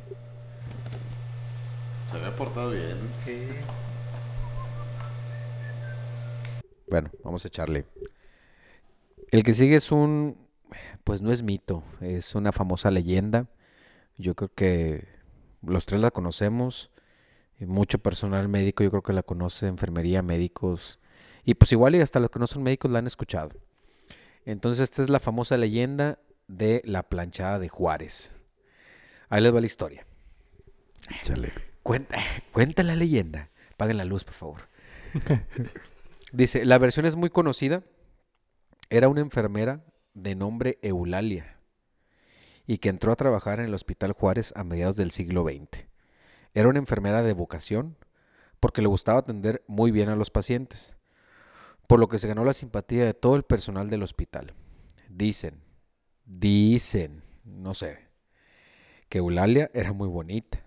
[2.11, 2.97] Se había portado bien.
[6.91, 7.85] Bueno, vamos a echarle.
[9.31, 10.37] El que sigue es un,
[11.05, 13.47] pues no es mito, es una famosa leyenda.
[14.19, 15.07] Yo creo que
[15.65, 16.91] los tres la conocemos.
[17.61, 20.99] Mucho personal médico yo creo que la conoce, enfermería, médicos.
[21.45, 23.51] Y pues igual y hasta los que no son médicos la han escuchado.
[24.45, 26.19] Entonces esta es la famosa leyenda
[26.49, 28.35] de la planchada de Juárez.
[29.29, 30.07] Ahí les va la historia.
[31.21, 31.53] Échale.
[31.83, 32.19] Cuenta,
[32.53, 33.51] cuenta la leyenda.
[33.77, 34.61] Paguen la luz, por favor.
[36.33, 37.83] Dice, la versión es muy conocida.
[38.91, 39.85] Era una enfermera
[40.15, 41.59] de nombre Eulalia
[42.67, 45.87] y que entró a trabajar en el Hospital Juárez a mediados del siglo XX.
[46.55, 47.97] Era una enfermera de vocación
[48.61, 50.95] porque le gustaba atender muy bien a los pacientes,
[51.93, 54.55] por lo que se ganó la simpatía de todo el personal del hospital.
[55.11, 55.61] Dicen,
[56.25, 58.09] dicen, no sé,
[59.11, 60.65] que Eulalia era muy bonita.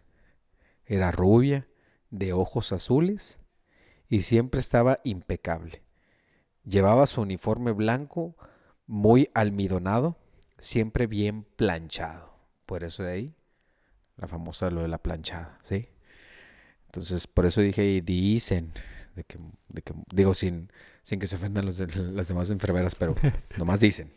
[0.86, 1.68] Era rubia,
[2.12, 3.40] de ojos azules
[4.08, 5.82] y siempre estaba impecable.
[6.64, 8.36] Llevaba su uniforme blanco
[8.86, 10.20] muy almidonado,
[10.60, 12.38] siempre bien planchado.
[12.68, 13.36] Por eso de ahí
[14.16, 15.90] la famosa lo de la planchada, ¿sí?
[16.86, 18.74] Entonces, por eso dije, dicen,
[19.16, 19.38] de que,
[19.70, 20.72] de que- digo sin,
[21.04, 23.16] sin que se ofendan los de- las demás enfermeras, pero
[23.58, 24.12] nomás dicen.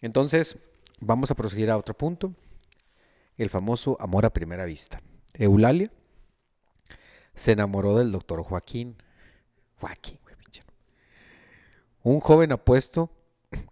[0.00, 0.58] Entonces,
[1.00, 2.34] vamos a proseguir a otro punto,
[3.36, 5.00] el famoso amor a primera vista.
[5.32, 5.90] Eulalia
[7.34, 8.96] se enamoró del doctor Joaquín.
[9.76, 10.34] Joaquín, güey.
[12.06, 13.10] Un joven apuesto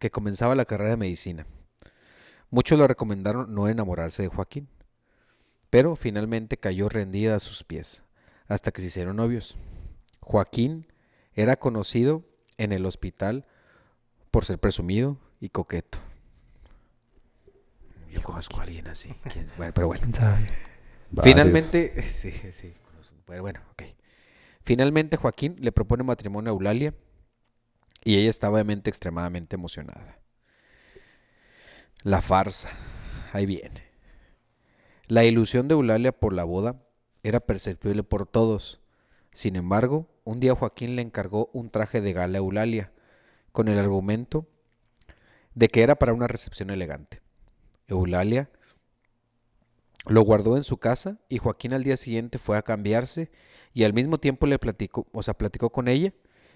[0.01, 1.47] que comenzaba la carrera de medicina.
[2.49, 4.69] Muchos le recomendaron no enamorarse de Joaquín,
[5.69, 8.03] pero finalmente cayó rendida a sus pies,
[8.49, 9.55] hasta que se hicieron novios.
[10.23, 10.87] Joaquín
[11.35, 12.23] era conocido
[12.57, 13.45] en el hospital
[14.31, 15.99] por ser presumido y coqueto.
[18.11, 19.13] Yo conozco a alguien así.
[19.33, 20.03] ¿quién- bueno, pero bueno.
[20.03, 20.47] ¿Quién sabe?
[21.11, 21.33] Varios.
[21.35, 23.83] Finalmente, sí, sí, conozco, pero bueno, ok.
[24.63, 26.95] Finalmente Joaquín le propone matrimonio a Eulalia
[28.05, 30.19] y ella está obviamente extremadamente emocionada.
[32.05, 32.71] La farsa,
[33.33, 33.91] ahí viene.
[35.09, 36.83] La ilusión de Eulalia por la boda
[37.23, 38.81] era perceptible por todos.
[39.33, 42.93] Sin embargo, un día Joaquín le encargó un traje de gala a Eulalia
[43.51, 44.47] con el argumento
[45.55, 47.21] de que era para una recepción elegante.
[47.89, 48.51] Eulalia
[50.07, 53.31] lo guardó en su casa y Joaquín al día siguiente fue a cambiarse
[53.73, 56.13] y al mismo tiempo le platicó, o sea, platicó con ella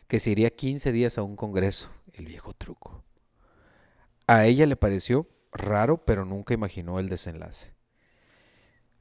[0.08, 3.04] que se iría 15 días a un congreso, el viejo truco.
[4.26, 7.74] A ella le pareció raro, pero nunca imaginó el desenlace.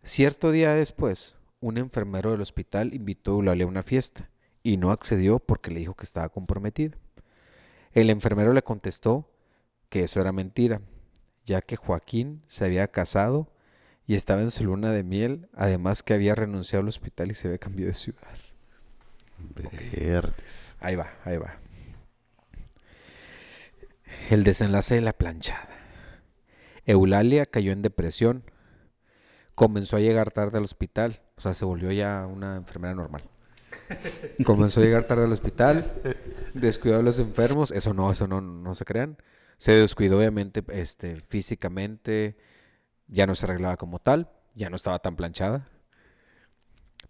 [0.03, 4.30] Cierto día después, un enfermero del hospital invitó a Eulalia a una fiesta
[4.66, 6.97] y no accedió porque le dijo que estaba comprometida.
[7.93, 9.30] El enfermero le contestó
[9.89, 10.82] que eso era mentira,
[11.45, 13.47] ya que Joaquín se había casado
[14.07, 17.47] y estaba en su luna de miel, además que había renunciado al hospital y se
[17.47, 18.38] había cambiado de ciudad.
[19.38, 20.76] Verdes.
[20.80, 21.57] Ahí va, ahí va.
[24.32, 25.70] El desenlace de la planchada.
[26.88, 28.43] Eulalia cayó en depresión.
[29.53, 31.22] Comenzó a llegar tarde al hospital.
[31.38, 33.30] O sea, se volvió ya una enfermera normal.
[34.45, 36.01] Comenzó a llegar tarde al hospital.
[36.53, 37.71] Descuidó a los enfermos.
[37.71, 39.17] Eso no, eso no, no se crean.
[39.57, 42.38] Se descuidó obviamente este, físicamente.
[43.07, 44.31] Ya no se arreglaba como tal.
[44.55, 45.67] Ya no estaba tan planchada.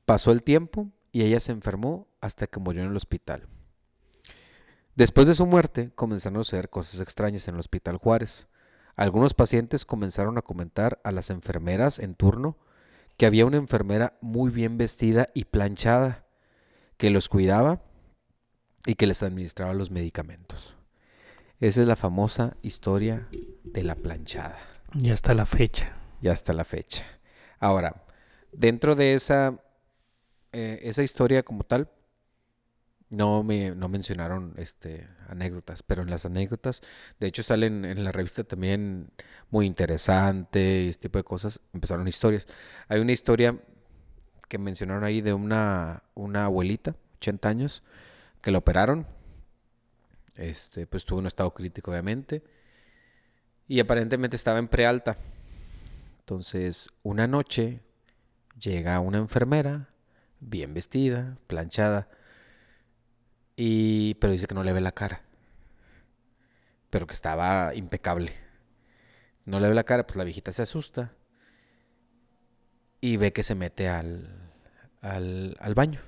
[0.06, 3.48] Pasó el tiempo y ella se enfermó hasta que murió en el hospital.
[4.96, 8.48] Después de su muerte, comenzaron a suceder cosas extrañas en el Hospital Juárez.
[8.96, 12.58] Algunos pacientes comenzaron a comentar a las enfermeras en turno
[13.18, 16.25] que había una enfermera muy bien vestida y planchada
[16.98, 17.82] que los cuidaba
[18.86, 20.76] y que les administraba los medicamentos.
[21.60, 23.28] Esa es la famosa historia
[23.64, 24.60] de la planchada.
[24.94, 25.96] Y hasta la fecha.
[26.22, 27.06] Y hasta la fecha.
[27.60, 28.06] Ahora,
[28.52, 29.60] dentro de esa,
[30.52, 31.90] eh, esa historia como tal,
[33.10, 36.82] no me no mencionaron este anécdotas, pero en las anécdotas,
[37.20, 39.12] de hecho salen en la revista también
[39.50, 42.48] muy interesante este tipo de cosas, empezaron historias.
[42.88, 43.60] Hay una historia
[44.48, 47.84] que mencionaron ahí de una, una abuelita, 80 años,
[48.42, 49.08] que la operaron.
[50.36, 52.44] Este, pues tuvo un estado crítico, obviamente.
[53.68, 55.18] Y aparentemente estaba en prealta.
[56.20, 57.82] Entonces, una noche
[58.60, 59.90] llega una enfermera,
[60.40, 62.10] bien vestida, planchada,
[63.56, 65.22] y, pero dice que no le ve la cara.
[66.90, 68.34] Pero que estaba impecable.
[69.46, 71.14] No le ve la cara, pues la viejita se asusta
[73.06, 74.28] y ve que se mete al,
[75.02, 76.00] al, al baño.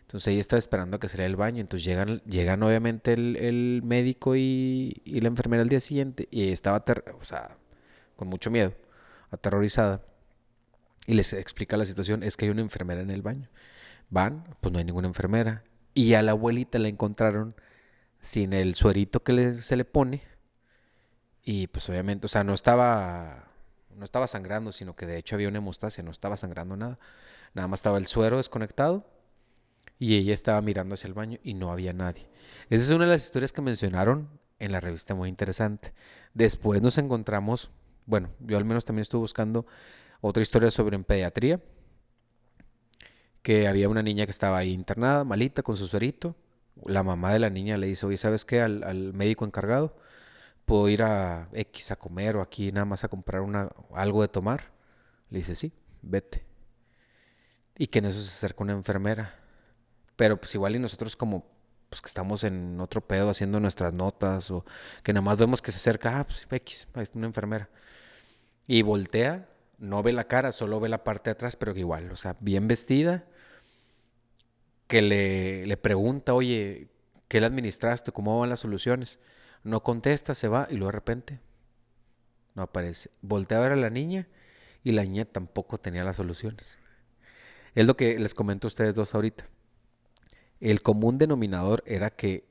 [0.00, 1.60] Entonces ella está esperando a que saliera el baño.
[1.60, 6.26] Entonces llegan, llegan obviamente el, el médico y, y, la enfermera al día siguiente.
[6.30, 6.82] Y estaba,
[7.20, 7.58] o sea,
[8.16, 8.72] con mucho miedo,
[9.30, 10.02] aterrorizada.
[11.06, 12.22] Y les explica la situación.
[12.22, 13.50] Es que hay una enfermera en el baño.
[14.08, 15.62] Van, pues no hay ninguna enfermera.
[15.92, 17.54] Y a la abuelita la encontraron
[18.22, 20.22] sin el suerito que se le pone.
[21.42, 23.47] Y pues obviamente, o sea, no estaba
[23.98, 26.98] no estaba sangrando, sino que de hecho había una hemostasia, no estaba sangrando nada.
[27.54, 29.04] Nada más estaba el suero desconectado
[29.98, 32.28] y ella estaba mirando hacia el baño y no había nadie.
[32.70, 34.28] Esa es una de las historias que mencionaron
[34.58, 35.92] en la revista muy interesante.
[36.34, 37.70] Después nos encontramos,
[38.06, 39.66] bueno, yo al menos también estuve buscando
[40.20, 41.60] otra historia sobre en pediatría,
[43.42, 46.36] que había una niña que estaba ahí internada, malita, con su suerito.
[46.84, 48.60] La mamá de la niña le dice, oye, ¿sabes qué?
[48.60, 49.96] Al, al médico encargado,
[50.68, 54.28] puedo ir a X a comer o aquí nada más a comprar una, algo de
[54.28, 54.70] tomar.
[55.30, 56.44] Le dice, sí, vete.
[57.76, 59.34] Y que en eso se acerca una enfermera.
[60.14, 61.46] Pero pues igual y nosotros como
[61.88, 64.64] pues que estamos en otro pedo haciendo nuestras notas o
[65.02, 67.70] que nada más vemos que se acerca, ah, pues X, es una enfermera.
[68.66, 69.48] Y voltea,
[69.78, 72.36] no ve la cara, solo ve la parte de atrás, pero que igual, o sea,
[72.40, 73.24] bien vestida,
[74.86, 76.88] que le, le pregunta, oye,
[77.28, 78.12] ¿qué le administraste?
[78.12, 79.18] ¿Cómo van las soluciones?
[79.68, 81.40] No contesta, se va y luego de repente
[82.54, 83.10] no aparece.
[83.20, 84.26] Voltea a ver a la niña
[84.82, 86.76] y la niña tampoco tenía las soluciones.
[87.74, 89.46] Es lo que les comento a ustedes dos ahorita.
[90.60, 92.44] El común denominador era que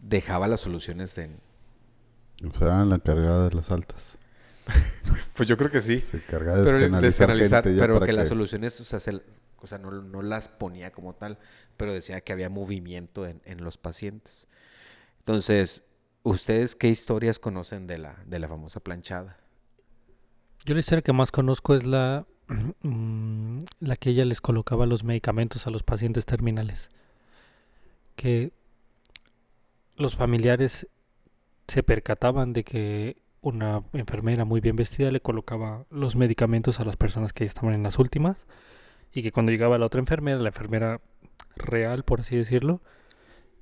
[0.00, 1.30] dejaba las soluciones de...
[2.48, 4.16] O sea, la cargada de las altas.
[5.34, 6.00] pues yo creo que sí.
[6.00, 9.22] Se de pero descanalizar, descanalizar, gente ya pero para que, las soluciones, o sea, se-
[9.60, 11.38] o sea, no, no las ponía como tal,
[11.76, 14.46] pero decía que había movimiento en, en los pacientes.
[15.20, 15.82] Entonces,
[16.28, 19.36] ¿ustedes qué historias conocen de la, de la famosa planchada?
[20.64, 22.26] Yo la historia que más conozco es la,
[22.82, 26.90] mm, la que ella les colocaba los medicamentos a los pacientes terminales.
[28.16, 28.52] Que
[29.96, 30.88] los familiares
[31.66, 36.96] se percataban de que una enfermera muy bien vestida le colocaba los medicamentos a las
[36.96, 38.46] personas que estaban en las últimas
[39.12, 41.00] y que cuando llegaba la otra enfermera, la enfermera
[41.56, 42.82] real, por así decirlo,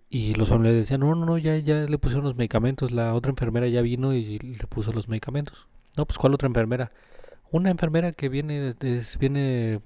[0.09, 3.31] y los familiares decían, no, no, no, ya, ya le pusieron los medicamentos, la otra
[3.31, 5.67] enfermera ya vino y le puso los medicamentos.
[5.97, 6.93] No, pues ¿cuál otra enfermera?
[7.51, 9.81] Una enfermera que viene, des- viene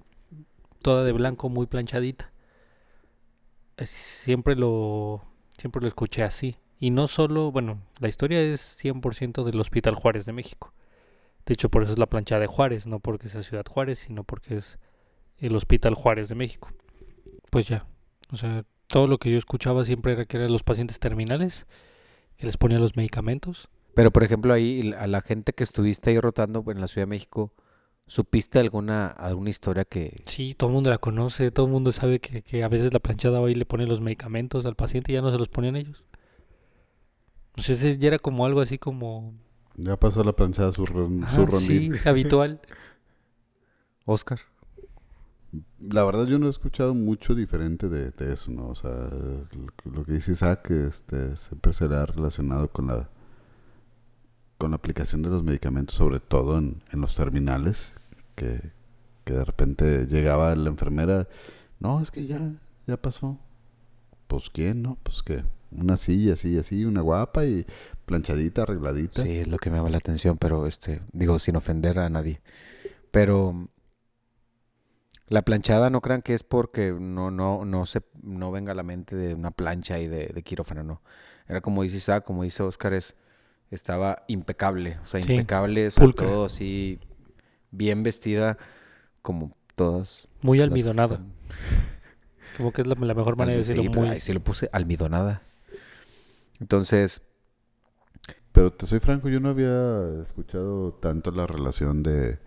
[0.83, 2.31] toda de blanco, muy planchadita.
[3.79, 5.23] Siempre lo,
[5.57, 6.57] siempre lo escuché así.
[6.79, 10.73] Y no solo, bueno, la historia es 100% del Hospital Juárez de México.
[11.47, 14.25] De hecho, por eso es la planchada de Juárez, no porque sea Ciudad Juárez, sino
[14.25, 14.79] porque es
[15.39, 16.71] el Hospital Juárez de México.
[17.51, 17.87] Pues ya,
[18.33, 21.67] o sea, todo lo que yo escuchaba siempre era que eran los pacientes terminales,
[22.37, 23.69] que les ponían los medicamentos.
[23.95, 27.11] Pero, por ejemplo, ahí a la gente que estuviste ahí rotando en la Ciudad de
[27.11, 27.53] México,
[28.07, 30.23] ¿supiste alguna, alguna historia que...
[30.27, 32.99] Sí, todo el mundo la conoce, todo el mundo sabe que, que a veces la
[33.01, 36.05] planchada ahí le pone los medicamentos al paciente y ya no se los ponían ellos.
[37.59, 39.35] O sea, ese ya era como algo así como...
[39.77, 41.95] Ya pasó la planchada su, ron- su rondín.
[41.95, 42.61] sí, habitual.
[44.05, 44.41] Oscar?
[45.81, 48.69] La verdad yo no he escuchado mucho diferente de, eso, ¿no?
[48.69, 53.09] O sea, lo, lo que dice Isaac este, siempre será relacionado con la
[54.61, 57.95] con la aplicación de los medicamentos, sobre todo en, en los terminales,
[58.35, 58.61] que,
[59.25, 61.27] que de repente llegaba la enfermera,
[61.79, 62.39] no, es que ya,
[62.87, 63.39] ya pasó.
[64.27, 64.99] Pues quién, ¿no?
[65.03, 67.65] Pues que una silla, así, así, una guapa y
[68.05, 69.23] planchadita, arregladita.
[69.23, 72.43] Sí, es lo que me llama la atención, pero este, digo, sin ofender a nadie.
[73.11, 73.71] Pero
[75.31, 78.85] la planchada no crean que es porque no, no, no se, no venga a la
[78.85, 81.03] mente de una plancha y de, de quirófano, no.
[81.49, 83.17] Era como dice Isaac, como dice Oscar, es,
[83.71, 86.27] estaba impecable, o sea, Sí, impecable, pulcra.
[86.27, 87.01] todo así,
[87.73, 88.59] bien vestida,
[89.23, 90.29] como todas.
[90.43, 91.21] Muy almidonada.
[92.53, 93.91] Como que es la, la mejor manera de Sí, decirlo.
[93.91, 94.09] pero Muy...
[94.09, 95.43] ahí sí lo puse almidonada.
[96.61, 97.23] Entonces,
[98.53, 102.39] Pero te soy franco, yo no había escuchado tanto la relación de,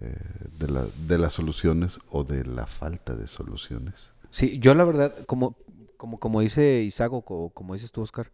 [0.00, 0.14] eh,
[0.58, 4.12] de, la- de las soluciones o de la falta de soluciones.
[4.30, 5.56] Sí, yo la verdad, como,
[5.96, 8.32] como, como dice Isaac o co- como dices tú, Oscar,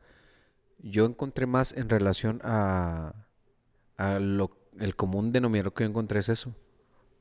[0.79, 3.15] yo encontré más en relación a,
[3.97, 4.51] a lo,
[4.81, 6.55] el común denominador que yo encontré es eso.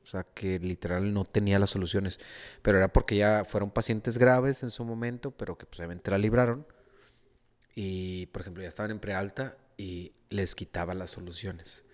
[0.02, 2.18] O sea, que literal no tenía las soluciones.
[2.62, 6.18] Pero era porque ya fueron pacientes graves en su momento, pero que pues obviamente la
[6.18, 6.66] libraron.
[7.74, 11.84] Y, por ejemplo, ya estaban en prealta y les quitaba las soluciones.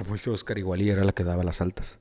[0.00, 1.98] Como dice Oscar, igual era la que daba las altas.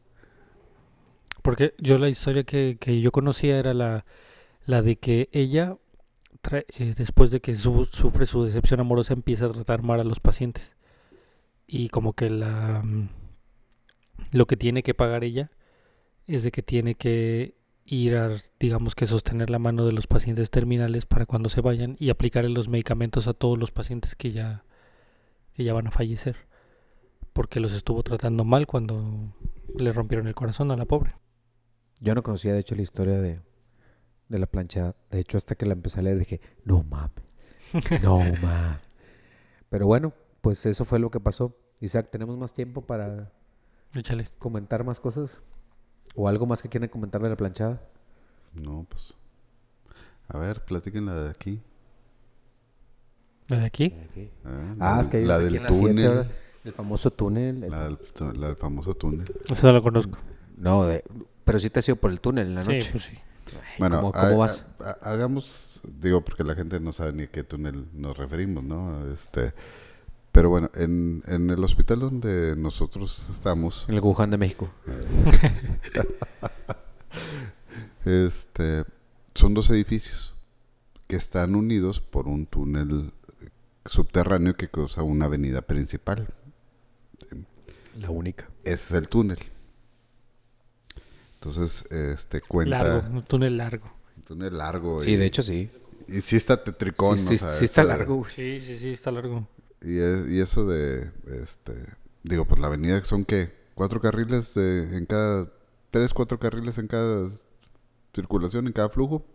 [1.42, 4.06] Porque yo la historia que, yo conocía era la,
[4.66, 5.78] la de que ella,
[6.42, 10.04] trae- eh, después de que su- sufre su decepción amorosa, empieza a tratar mal a
[10.06, 10.76] los pacientes.
[11.68, 13.10] Y como que la mm,
[14.32, 15.52] lo que tiene que pagar ella
[16.26, 20.52] es de que tiene que ir a, digamos que sostener la mano de los pacientes
[20.52, 24.64] terminales para cuando se vayan y aplicarle los medicamentos a todos los pacientes que ya,
[25.54, 26.49] que ya van a fallecer.
[27.40, 29.34] Porque los estuvo tratando mal cuando
[29.80, 31.16] le rompieron el corazón a la pobre.
[32.02, 33.40] Yo no conocía, de hecho, la historia de,
[34.28, 34.98] de la planchada.
[35.10, 37.24] De hecho, hasta que la empecé a leer dije, no mames,
[38.04, 38.82] no mames.
[39.70, 40.12] Pero bueno,
[40.42, 41.56] pues eso fue lo que pasó.
[41.80, 43.32] Isaac, ¿tenemos más tiempo para
[43.96, 44.28] Échale.
[44.38, 45.42] comentar más cosas?
[46.16, 47.82] ¿O algo más que quieran comentar de la planchada?
[48.54, 49.14] No, pues.
[50.28, 51.62] A ver, platíquenla de aquí.
[53.48, 53.96] ¿La de aquí?
[54.44, 56.32] Ah, Ah, la, es que hay la del la siete, túnel.
[56.66, 57.64] El famoso túnel.
[57.64, 59.32] el La del, tu- la del famoso túnel.
[59.50, 60.18] Esa no la conozco.
[60.58, 61.04] No, de-
[61.46, 62.90] pero sí te has ido por el túnel en la Sí, noche.
[62.92, 63.18] pues sí.
[63.80, 64.66] Bueno, ¿Cómo, ha- vas?
[64.80, 68.64] ha- ha- hagamos, digo, porque la gente no sabe ni a qué túnel nos referimos,
[68.64, 69.12] ¿no?
[69.12, 69.54] Este,
[70.32, 74.70] pero bueno, en, en el hospital donde nosotros estamos, En el Wuhan de México.
[78.06, 78.86] este,
[79.34, 80.36] son dos edificios
[81.08, 83.12] que están unidos por un túnel
[83.86, 86.28] subterráneo que cruza una avenida principal.
[88.00, 88.50] La única.
[88.64, 89.40] Ese es el túnel.
[91.36, 92.84] Entonces, este, cuenta...
[92.84, 93.92] Largo, un túnel largo.
[94.18, 95.02] Un túnel largo.
[95.02, 95.70] Sí, y- de hecho sí.
[96.08, 98.26] Y sí está tetricón, sí, sí- O sea, sí está largo.
[98.28, 99.48] Sí, sí, sí, está largo.
[99.82, 101.74] Y, es- y eso de, este,
[102.24, 105.50] digo, pues la avenida son que cuatro carriles de- en cada,
[105.90, 107.30] tres, cuatro carriles en cada
[108.14, 109.26] circulación, en cada flujo.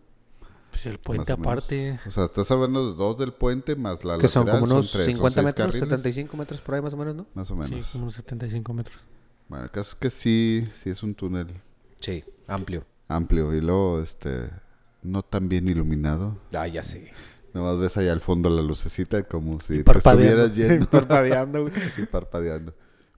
[0.75, 1.99] Pues el puente o aparte.
[2.05, 4.91] O sea, estás hablando de dos del puente más la Que son lateral, como unos
[4.91, 7.25] tres, son 50 seis metros, carriles, 75 metros por ahí más o menos, ¿no?
[7.33, 7.85] Más o menos.
[7.85, 8.97] Sí, como unos 75 metros.
[9.47, 11.47] Bueno, el caso es que sí, sí es un túnel
[12.01, 12.85] Sí, amplio.
[13.07, 14.49] amplio y luego, este,
[15.01, 16.37] no tan bien iluminado.
[16.53, 17.11] Ah, ya sé.
[17.53, 20.89] Nomás ves allá al fondo la lucecita como si te estuvieras yendo.
[20.91, 21.73] Parpadeando, güey.
[21.97, 22.73] y parpadeando.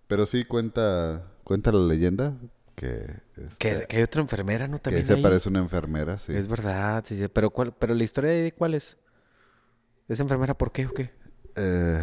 [0.08, 2.36] Pero sí cuenta, cuenta la leyenda
[2.78, 4.78] que, este, Que, que hay otra enfermera, ¿no?
[4.78, 5.22] que También se ahí.
[5.22, 6.34] parece una enfermera, sí.
[6.36, 7.28] Es verdad, sí, sí.
[7.28, 8.98] Pero, ¿cuál, pero la historia de cuál es?
[10.08, 11.12] ¿Esa enfermera por qué o qué?
[11.56, 12.00] Eh,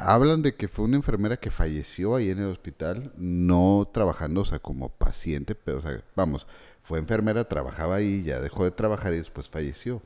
[0.00, 4.44] hablan de que fue una enfermera que falleció ahí en el hospital, no trabajando, o
[4.44, 6.46] sea, como paciente, pero, o sea, vamos,
[6.82, 10.02] fue enfermera, trabajaba ahí, ya dejó de trabajar y después falleció.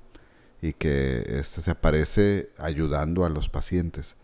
[0.60, 4.16] Y que este se aparece ayudando a los pacientes.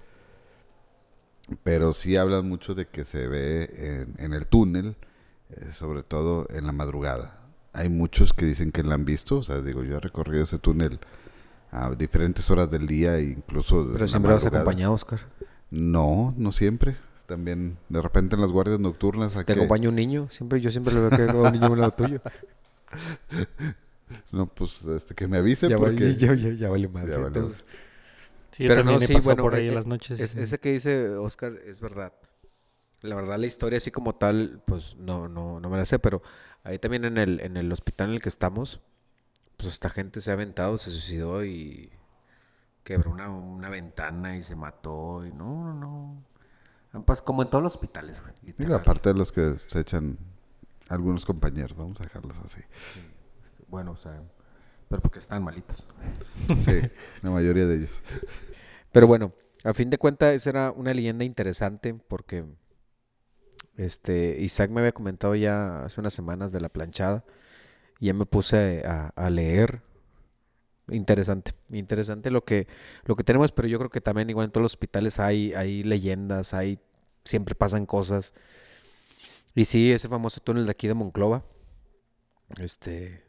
[1.63, 4.97] Pero sí hablan mucho de que se ve en, en el túnel,
[5.51, 7.41] eh, sobre todo en la madrugada.
[7.73, 10.59] Hay muchos que dicen que la han visto, o sea, digo, yo he recorrido ese
[10.59, 11.01] túnel
[11.73, 15.21] a diferentes horas del día, e incluso de Pero siempre vas acompañado, Oscar.
[15.71, 16.97] No, no siempre.
[17.27, 19.33] También de repente en las guardias nocturnas.
[19.33, 21.71] Si ¿a te acompaña un niño, siempre yo siempre lo veo que un niño a
[21.71, 22.21] un lado tuyo.
[24.31, 26.05] No, pues este, que me avise ya, porque...
[26.05, 26.89] vale, ya, ya, ya vale.
[27.09, 27.65] Ya entonces.
[28.53, 30.21] Sí, yo Pero no, sí, bueno, por ahí eh, en las noches.
[30.21, 32.13] Es- ese que dice Oscar es verdad.
[33.05, 36.23] La verdad, la historia así como tal, pues no, no, no me la sé, pero
[36.63, 38.81] ahí también en el, en el hospital en el que estamos,
[39.57, 41.91] pues esta gente se ha aventado, se suicidó y
[42.83, 46.25] quebró una, una ventana y se mató y no, no,
[46.93, 47.05] no.
[47.05, 48.35] Pas- Como en todos los hospitales, güey.
[48.43, 48.75] Literal.
[48.75, 50.17] aparte de los que se echan
[50.89, 52.61] algunos compañeros, vamos a dejarlos así.
[53.69, 54.23] Bueno, o sea,
[54.89, 55.87] pero porque están malitos.
[56.65, 56.81] Sí,
[57.23, 58.03] la mayoría de ellos.
[58.93, 59.33] Pero bueno,
[59.65, 62.45] a fin de cuentas, esa era una leyenda interesante porque
[63.77, 67.25] este Isaac me había comentado ya hace unas semanas de la planchada
[68.01, 69.83] y ya me puse a, a leer.
[70.89, 72.69] Interesante, interesante lo que,
[73.05, 75.83] lo que tenemos, pero yo creo que también igual en todos los hospitales hay, hay
[75.83, 76.79] leyendas, hay,
[77.25, 78.35] siempre pasan cosas.
[79.55, 81.45] Y sí, ese famoso túnel de aquí de Monclova,
[82.59, 83.25] este,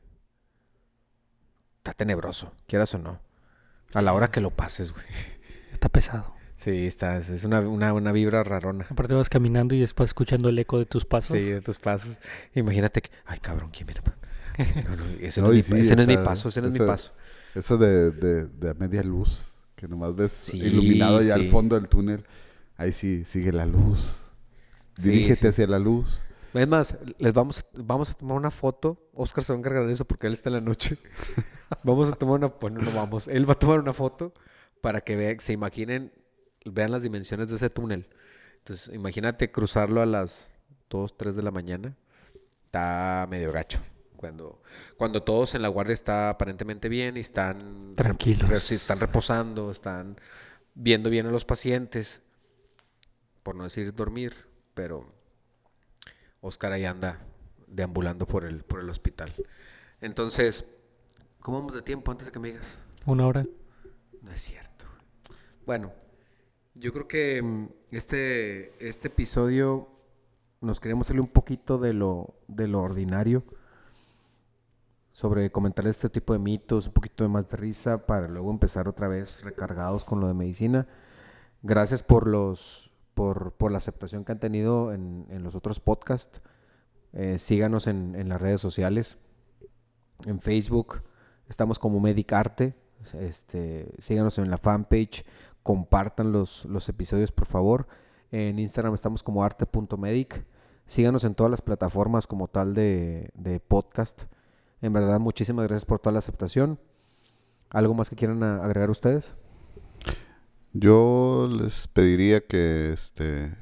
[1.77, 3.21] está tenebroso, quieras o no.
[3.93, 5.05] A la hora que lo pases, güey.
[5.71, 6.34] Está pesado.
[6.65, 8.87] Sí, está, es una, una, una vibra rarona.
[8.89, 11.37] Aparte vas caminando y después escuchando el eco de tus pasos.
[11.37, 12.17] Sí, de tus pasos.
[12.55, 14.01] Imagínate que, ay cabrón, ¿quién viene?
[14.89, 16.67] No, no, ese no, es, mi, sí, ese no es mi está- paso, ese no
[16.69, 17.11] es mi paso.
[17.53, 21.41] Eso de, de, de a media luz, que nomás ves Sí, iluminado ya sí.
[21.45, 22.25] al fondo del túnel.
[22.77, 24.31] Ahí sí, sigue la luz.
[24.97, 25.47] Dirígete sí.
[25.47, 26.23] hacia la luz.
[26.53, 29.09] Es más, les vamos, a- vamos a tomar una foto.
[29.13, 30.97] Oscar se va a encargar de eso porque él está en la noche.
[31.83, 33.27] vamos a tomar una, bueno, no vamos.
[33.27, 34.33] Él va a tomar una foto
[34.81, 36.11] para que vean, se imaginen,
[36.65, 38.07] vean las dimensiones de ese túnel.
[38.59, 40.49] Entonces, imagínate cruzarlo a las
[40.89, 41.95] 2, 3 de la mañana.
[42.65, 43.79] Está medio gacho.
[44.17, 44.61] Cuando,
[44.97, 48.49] cuando todos en la guardia está aparentemente bien y están Tranquilos.
[48.49, 50.17] re- están reposando, están
[50.73, 52.21] viendo bien a los pacientes,
[53.43, 54.33] por no decir dormir,
[54.73, 55.13] pero
[56.41, 57.19] Oscar ahí anda
[57.67, 59.33] deambulando por el, por el hospital.
[60.01, 60.65] Entonces,
[61.39, 62.77] ¿cómo vamos de tiempo antes de que me digas?
[63.05, 63.43] Una hora.
[64.21, 64.85] No es cierto.
[65.65, 65.93] Bueno,
[66.75, 69.87] yo creo que mm, este, este episodio
[70.61, 73.43] nos queríamos salir un poquito de lo, de lo ordinario
[75.11, 78.87] sobre comentar este tipo de mitos, un poquito de más de risa para luego empezar
[78.87, 80.87] otra vez recargados con lo de medicina.
[81.63, 86.41] Gracias por los por, por la aceptación que han tenido en, en los otros podcasts.
[87.13, 89.17] Eh, síganos en, en las redes sociales.
[90.25, 91.01] En Facebook
[91.47, 92.75] estamos como Medicarte.
[93.13, 95.23] Este, síganos en la fanpage.
[95.65, 97.87] Compartan los, los episodios, por favor.
[98.31, 100.45] En Instagram estamos como arte.medic.
[100.85, 104.25] Síganos en todas las plataformas como tal de, de podcast.
[104.83, 106.79] En verdad, muchísimas gracias por toda la aceptación.
[107.71, 109.35] ¿Algo más que quieran agregar ustedes?
[110.73, 113.55] Yo les pediría que este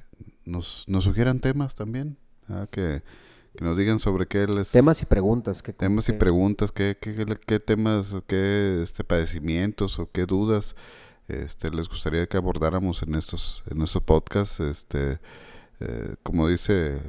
[0.43, 2.17] nos, nos sugieran temas también.
[2.49, 2.67] ¿ah?
[2.69, 3.01] Que,
[3.55, 4.71] que nos digan sobre qué les...
[4.71, 5.63] Temas y preguntas.
[5.63, 10.75] Que, temas y preguntas, qué, qué, qué- temas, qué este, padecimientos o qué dudas
[11.27, 14.59] este, les gustaría que abordáramos en estos, en estos podcasts.
[14.59, 15.19] Este,
[15.79, 17.01] eh, como dice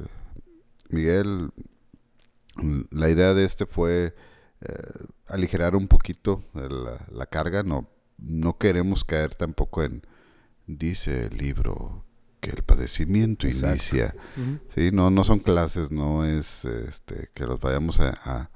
[0.89, 1.51] Miguel,
[2.91, 4.15] la idea de este fue
[4.61, 7.63] eh, aligerar un poquito la, la carga.
[7.63, 10.03] No, no queremos caer tampoco en,
[10.67, 12.05] dice el libro,
[12.39, 13.73] que el padecimiento Exacto.
[13.75, 14.15] inicia.
[14.73, 18.51] Sí, no, no son clases, no es este, que los vayamos a, a-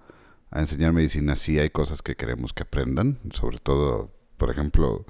[0.51, 1.36] a enseñar medicina.
[1.36, 5.05] Sí hay cosas que queremos que aprendan, sobre todo, por ejemplo,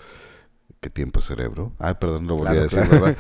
[0.82, 1.74] qué tiempo cerebro.
[1.80, 3.02] Ay, perdón, lo volví Claro, a decir, claro.
[3.06, 3.18] ¿verdad?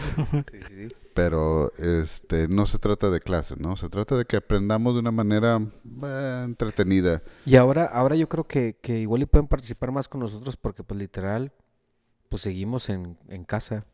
[0.51, 0.95] Sí, sí, sí.
[1.13, 3.75] Pero este, no se trata de clases, ¿no?
[3.75, 5.59] Se trata de que aprendamos de una manera
[6.03, 7.21] eh, entretenida.
[7.45, 10.83] Y ahora, ahora yo creo que, que igual y pueden participar más con nosotros porque
[10.83, 11.51] pues literal,
[12.29, 13.85] pues seguimos en, en casa.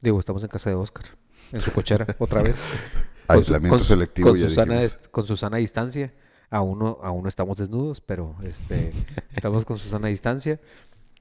[0.00, 1.04] Digo, estamos en casa de Oscar,
[1.50, 2.60] en su cochera, otra vez.
[3.26, 5.00] Con su- Aislamiento con selectivo, Con ya su, sana, dijimos.
[5.00, 6.14] dis- con su sana distancia.
[6.50, 8.90] Aún no, aún no estamos desnudos, pero este
[9.34, 10.60] estamos con su sana distancia.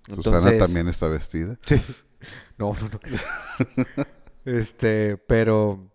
[0.07, 1.57] Susana Entonces- también está vestida.
[2.57, 2.99] No, no, no.
[4.45, 5.91] este, pero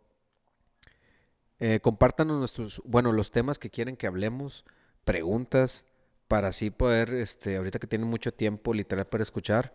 [1.59, 4.65] eh, compártanos nuestros, bueno, los temas que quieren que hablemos,
[5.05, 5.85] preguntas,
[6.29, 9.75] para así poder, este, ahorita que tienen mucho tiempo literal para escuchar,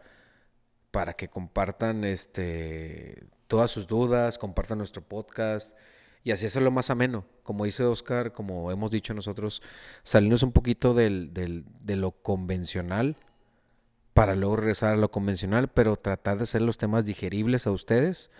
[0.91, 5.77] para que compartan, este, todas sus dudas, compartan nuestro podcast
[6.23, 7.25] y así hacerlo más ameno.
[7.43, 9.61] Como dice Oscar, como hemos dicho nosotros,
[10.03, 13.17] salirnos un poquito del, del- de lo convencional
[14.17, 18.31] para luego regresar a lo convencional, pero tratar de hacer los temas digeribles a ustedes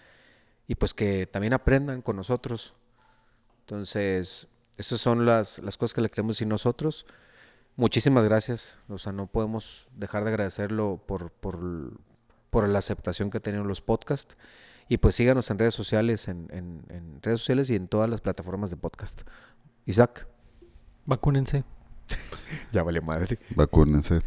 [0.68, 2.74] y pues que también aprendan con nosotros.
[3.62, 4.48] Entonces,
[4.78, 7.06] esas son las, las cosas que le queremos decir nosotros.
[7.76, 8.80] Muchísimas gracias.
[8.90, 11.60] O sea, no podemos dejar de agradecerlo por, por,
[12.50, 14.36] por la aceptación que tienen los podcasts.
[14.90, 18.22] Y pues síganos en redes sociales, en, en- en redes sociales y en todas las
[18.22, 19.22] plataformas de podcast.
[19.86, 20.28] Isaac.
[21.06, 21.64] Vacúnense.
[22.72, 23.38] Ya vale madre.
[23.56, 24.22] Vacúnense.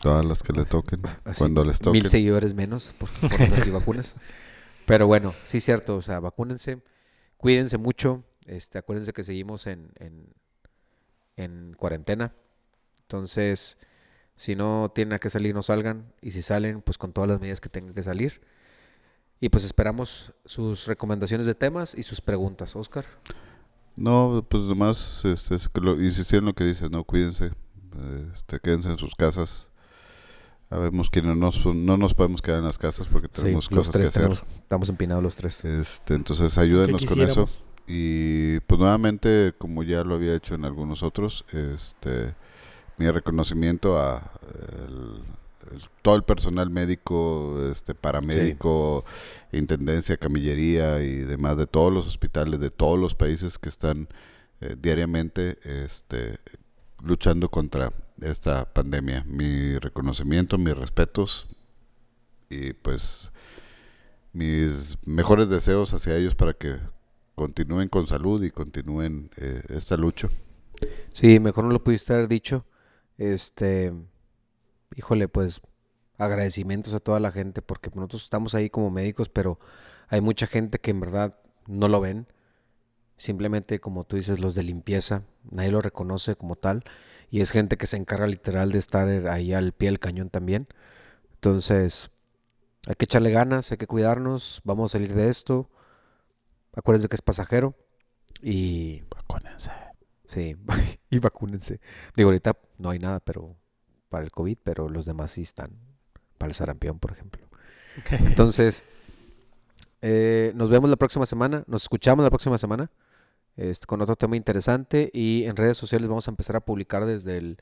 [0.00, 1.00] Todas las que le toquen.
[1.24, 2.00] Así, cuando les toquen.
[2.02, 4.16] Mil seguidores menos por, por las antivacunas.
[4.86, 6.80] Pero bueno, sí es cierto, o sea, vacúnense,
[7.36, 10.32] cuídense mucho, este, acuérdense que seguimos en, en,
[11.36, 12.32] en cuarentena.
[13.02, 13.78] Entonces,
[14.36, 16.12] si no tienen a qué salir, no salgan.
[16.20, 18.40] Y si salen, pues con todas las medidas que tengan que salir.
[19.40, 23.04] Y pues esperamos sus recomendaciones de temas y sus preguntas, Oscar.
[23.96, 27.02] No, pues nomás este, es que lo- insistir en lo que dices, ¿no?
[27.04, 27.50] Cuídense,
[28.32, 29.72] este, quédense en sus casas.
[30.68, 33.86] Sabemos que no nos, no nos podemos quedar en las casas porque Sí, tenemos los
[33.88, 34.22] cosas tres que hacer.
[34.22, 35.64] tenemos- estamos empinados los tres.
[35.64, 37.48] Este, entonces ayúdenos con eso.
[37.86, 42.34] Y pues nuevamente, como ya lo había hecho en algunos otros, este,
[42.98, 44.32] mi reconocimiento a
[44.88, 45.22] el-
[45.72, 49.04] el- todo el personal médico, este, paramédico,
[49.52, 54.08] intendencia, camillería y demás de todos los hospitales de todos los países que están
[54.60, 56.38] eh, diariamente este,
[57.02, 59.24] luchando contra esta pandemia.
[59.26, 61.46] Mi reconocimiento, mis respetos
[62.48, 63.32] y pues
[64.32, 66.78] mis mejores deseos hacia ellos para que
[67.34, 70.28] continúen con salud y continúen eh, esta lucha.
[71.12, 72.64] Sí, mejor no lo pudiste haber dicho.
[73.18, 73.92] Este,
[74.94, 75.60] híjole, pues
[76.18, 79.58] agradecimientos a toda la gente porque nosotros estamos ahí como médicos, pero
[80.08, 82.26] hay mucha gente que en verdad no lo ven.
[83.16, 86.84] Simplemente, como tú dices, los de limpieza, nadie lo reconoce como tal.
[87.30, 90.68] Y es gente que se encarga literal de estar ahí al pie del cañón también.
[91.34, 92.10] Entonces,
[92.86, 95.70] hay que echarle ganas, hay que cuidarnos, vamos a salir de esto.
[96.74, 97.74] Acuérdense que es pasajero.
[98.42, 99.72] Y Vacúnense.
[100.26, 100.56] Sí,
[101.10, 101.80] y vacúnense.
[102.14, 103.56] Digo, ahorita no hay nada pero
[104.08, 105.70] para el COVID, pero los demás sí están.
[106.36, 107.48] Para el sarampión, por ejemplo.
[108.10, 108.84] Entonces,
[110.02, 111.64] eh, nos vemos la próxima semana.
[111.66, 112.90] Nos escuchamos la próxima semana
[113.56, 115.10] este, con otro tema interesante.
[115.12, 117.58] Y en redes sociales vamos a empezar a publicar desde el,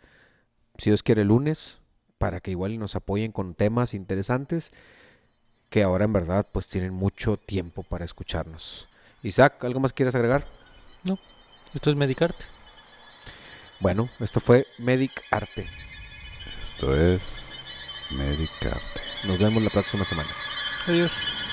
[0.78, 1.78] si Dios quiere, el lunes,
[2.18, 4.72] para que igual nos apoyen con temas interesantes
[5.70, 8.88] que ahora en verdad pues tienen mucho tiempo para escucharnos.
[9.22, 10.45] Isaac, ¿algo más quieres agregar?
[11.74, 12.45] Esto es Medicarte.
[13.80, 15.66] Bueno, esto fue Medic Arte.
[16.62, 17.45] Esto es
[18.12, 19.01] Medicarte.
[19.24, 20.30] Nos vemos la próxima semana.
[20.86, 21.43] Adiós.